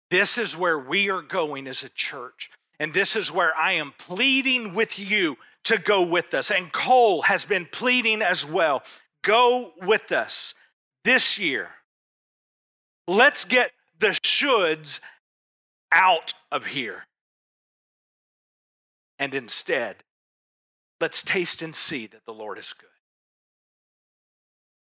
this 0.09 0.37
is 0.37 0.57
where 0.57 0.79
we 0.79 1.09
are 1.09 1.21
going 1.21 1.67
as 1.67 1.83
a 1.83 1.89
church. 1.89 2.49
And 2.79 2.93
this 2.93 3.15
is 3.15 3.31
where 3.31 3.55
I 3.55 3.73
am 3.73 3.93
pleading 3.97 4.73
with 4.73 4.97
you 4.97 5.37
to 5.65 5.77
go 5.77 6.01
with 6.03 6.33
us. 6.33 6.51
And 6.51 6.71
Cole 6.71 7.23
has 7.23 7.45
been 7.45 7.65
pleading 7.65 8.21
as 8.21 8.45
well. 8.45 8.83
Go 9.23 9.73
with 9.81 10.11
us 10.11 10.53
this 11.03 11.37
year. 11.37 11.69
Let's 13.07 13.45
get 13.45 13.71
the 13.99 14.09
shoulds 14.23 14.99
out 15.91 16.33
of 16.51 16.65
here. 16.65 17.05
And 19.17 19.35
instead, 19.35 19.97
let's 21.01 21.23
taste 21.23 21.61
and 21.61 21.75
see 21.75 22.07
that 22.07 22.25
the 22.25 22.33
Lord 22.33 22.57
is 22.57 22.73
good. 22.73 22.89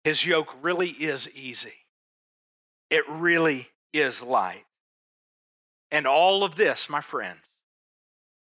His 0.03 0.26
yoke 0.26 0.55
really 0.62 0.89
is 0.89 1.30
easy, 1.30 1.86
it 2.89 3.07
really 3.07 3.70
is 3.93 4.22
light. 4.22 4.66
And 5.91 6.05
all 6.05 6.43
of 6.43 6.55
this, 6.55 6.88
my 6.88 7.01
friends, 7.01 7.39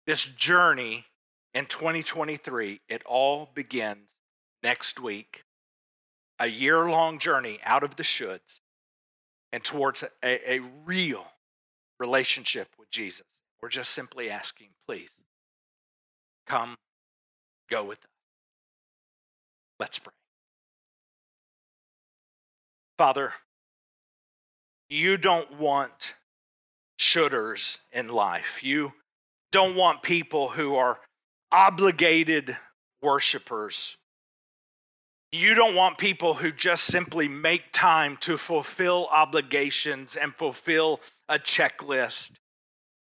this 0.07 0.23
journey 0.23 1.05
in 1.55 1.65
2023, 1.65 2.81
it 2.89 3.01
all 3.05 3.49
begins 3.55 4.11
next 4.61 4.99
week. 4.99 5.43
A 6.37 6.47
year 6.47 6.89
long 6.89 7.17
journey 7.17 7.59
out 7.63 7.81
of 7.81 7.95
the 7.95 8.03
shoulds 8.03 8.59
and 9.53 9.63
towards 9.63 10.03
a, 10.21 10.51
a 10.51 10.59
real 10.85 11.25
relationship 11.97 12.67
with 12.77 12.91
Jesus. 12.91 13.25
We're 13.61 13.69
just 13.69 13.91
simply 13.91 14.29
asking, 14.29 14.67
please, 14.85 15.11
come, 16.45 16.75
go 17.71 17.85
with 17.85 17.99
us. 17.99 18.11
Let's 19.79 19.97
pray. 19.97 20.11
Father, 22.97 23.33
you 24.89 25.15
don't 25.15 25.57
want 25.57 26.13
shoulders 26.97 27.79
in 27.93 28.09
life. 28.09 28.61
You 28.61 28.91
don't 29.53 29.77
want 29.77 30.03
people 30.03 30.49
who 30.49 30.75
are 30.75 30.99
obligated 31.55 32.57
worshipers. 33.01 33.95
You 35.31 35.55
don't 35.55 35.73
want 35.73 35.97
people 35.97 36.33
who 36.33 36.51
just 36.51 36.83
simply 36.83 37.29
make 37.29 37.71
time 37.71 38.17
to 38.21 38.37
fulfill 38.37 39.07
obligations 39.07 40.17
and 40.17 40.35
fulfill 40.35 40.99
a 41.29 41.39
checklist. 41.39 42.31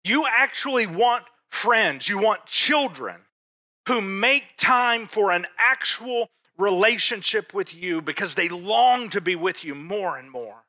You 0.03 0.25
actually 0.29 0.85
want 0.85 1.25
friends, 1.49 2.07
you 2.07 2.19
want 2.19 2.45
children 2.45 3.15
who 3.87 4.01
make 4.01 4.43
time 4.57 5.07
for 5.07 5.31
an 5.31 5.47
actual 5.57 6.29
relationship 6.57 7.55
with 7.55 7.73
you 7.73 8.01
because 8.01 8.35
they 8.35 8.49
long 8.49 9.09
to 9.09 9.21
be 9.21 9.35
with 9.35 9.63
you 9.63 9.73
more 9.73 10.17
and 10.17 10.29
more. 10.29 10.63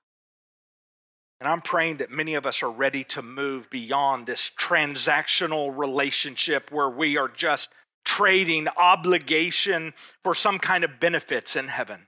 And 1.41 1.49
I'm 1.49 1.61
praying 1.61 1.99
that 1.99 2.11
many 2.11 2.35
of 2.35 2.47
us 2.47 2.63
are 2.63 2.71
ready 2.71 3.05
to 3.05 3.23
move 3.23 3.71
beyond 3.71 4.27
this 4.27 4.51
transactional 4.59 5.77
relationship 5.77 6.73
where 6.73 6.91
we 6.91 7.17
are 7.17 7.29
just 7.29 7.69
trading 8.05 8.67
obligation 8.77 9.95
for 10.25 10.35
some 10.35 10.59
kind 10.59 10.83
of 10.83 10.99
benefits 10.99 11.55
in 11.55 11.69
heaven. 11.69 12.07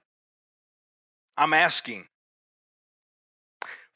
I'm 1.37 1.53
asking 1.53 2.07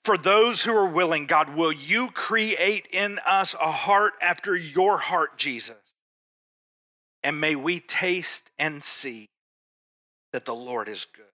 for 0.05 0.19
those 0.19 0.63
who 0.63 0.77
are 0.77 0.89
willing, 0.89 1.27
God, 1.27 1.57
will 1.57 1.73
you 1.73 2.11
create 2.11 2.87
in 2.93 3.19
us 3.27 3.55
a 3.55 3.73
heart 3.73 4.13
after 4.21 4.55
your 4.55 4.99
heart, 4.99 5.39
Jesus? 5.39 5.77
And 7.23 7.41
may 7.41 7.57
we 7.57 7.81
taste 7.81 8.51
and 8.59 8.85
see 8.85 9.31
that 10.33 10.45
the 10.45 10.55
Lord 10.55 10.89
is 10.91 11.07
good. 11.07 11.25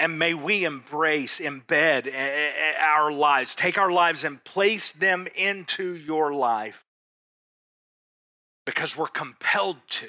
And 0.00 0.18
may 0.18 0.32
we 0.32 0.64
embrace, 0.64 1.40
embed 1.40 2.06
eh, 2.06 2.10
eh, 2.10 2.52
eh, 2.56 2.82
our 2.82 3.12
lives, 3.12 3.54
take 3.54 3.76
our 3.76 3.92
lives 3.92 4.24
and 4.24 4.42
place 4.42 4.92
them 4.92 5.28
into 5.36 5.94
your 5.94 6.32
life 6.32 6.82
because 8.64 8.96
we're 8.96 9.08
compelled 9.08 9.76
to, 9.90 10.08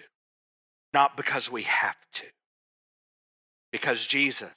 not 0.94 1.18
because 1.18 1.52
we 1.52 1.64
have 1.64 1.98
to. 2.14 2.26
Because 3.74 4.06
Jesus, 4.06 4.54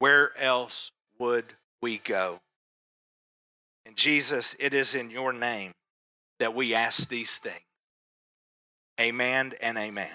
where 0.00 0.36
else 0.38 0.92
would 1.18 1.54
we 1.80 1.96
go? 1.96 2.40
And 3.86 3.96
Jesus, 3.96 4.54
it 4.58 4.74
is 4.74 4.94
in 4.94 5.10
your 5.10 5.32
name 5.32 5.72
that 6.40 6.54
we 6.54 6.74
ask 6.74 7.08
these 7.08 7.38
things. 7.38 7.56
Amen 9.00 9.54
and 9.62 9.78
amen. 9.78 10.10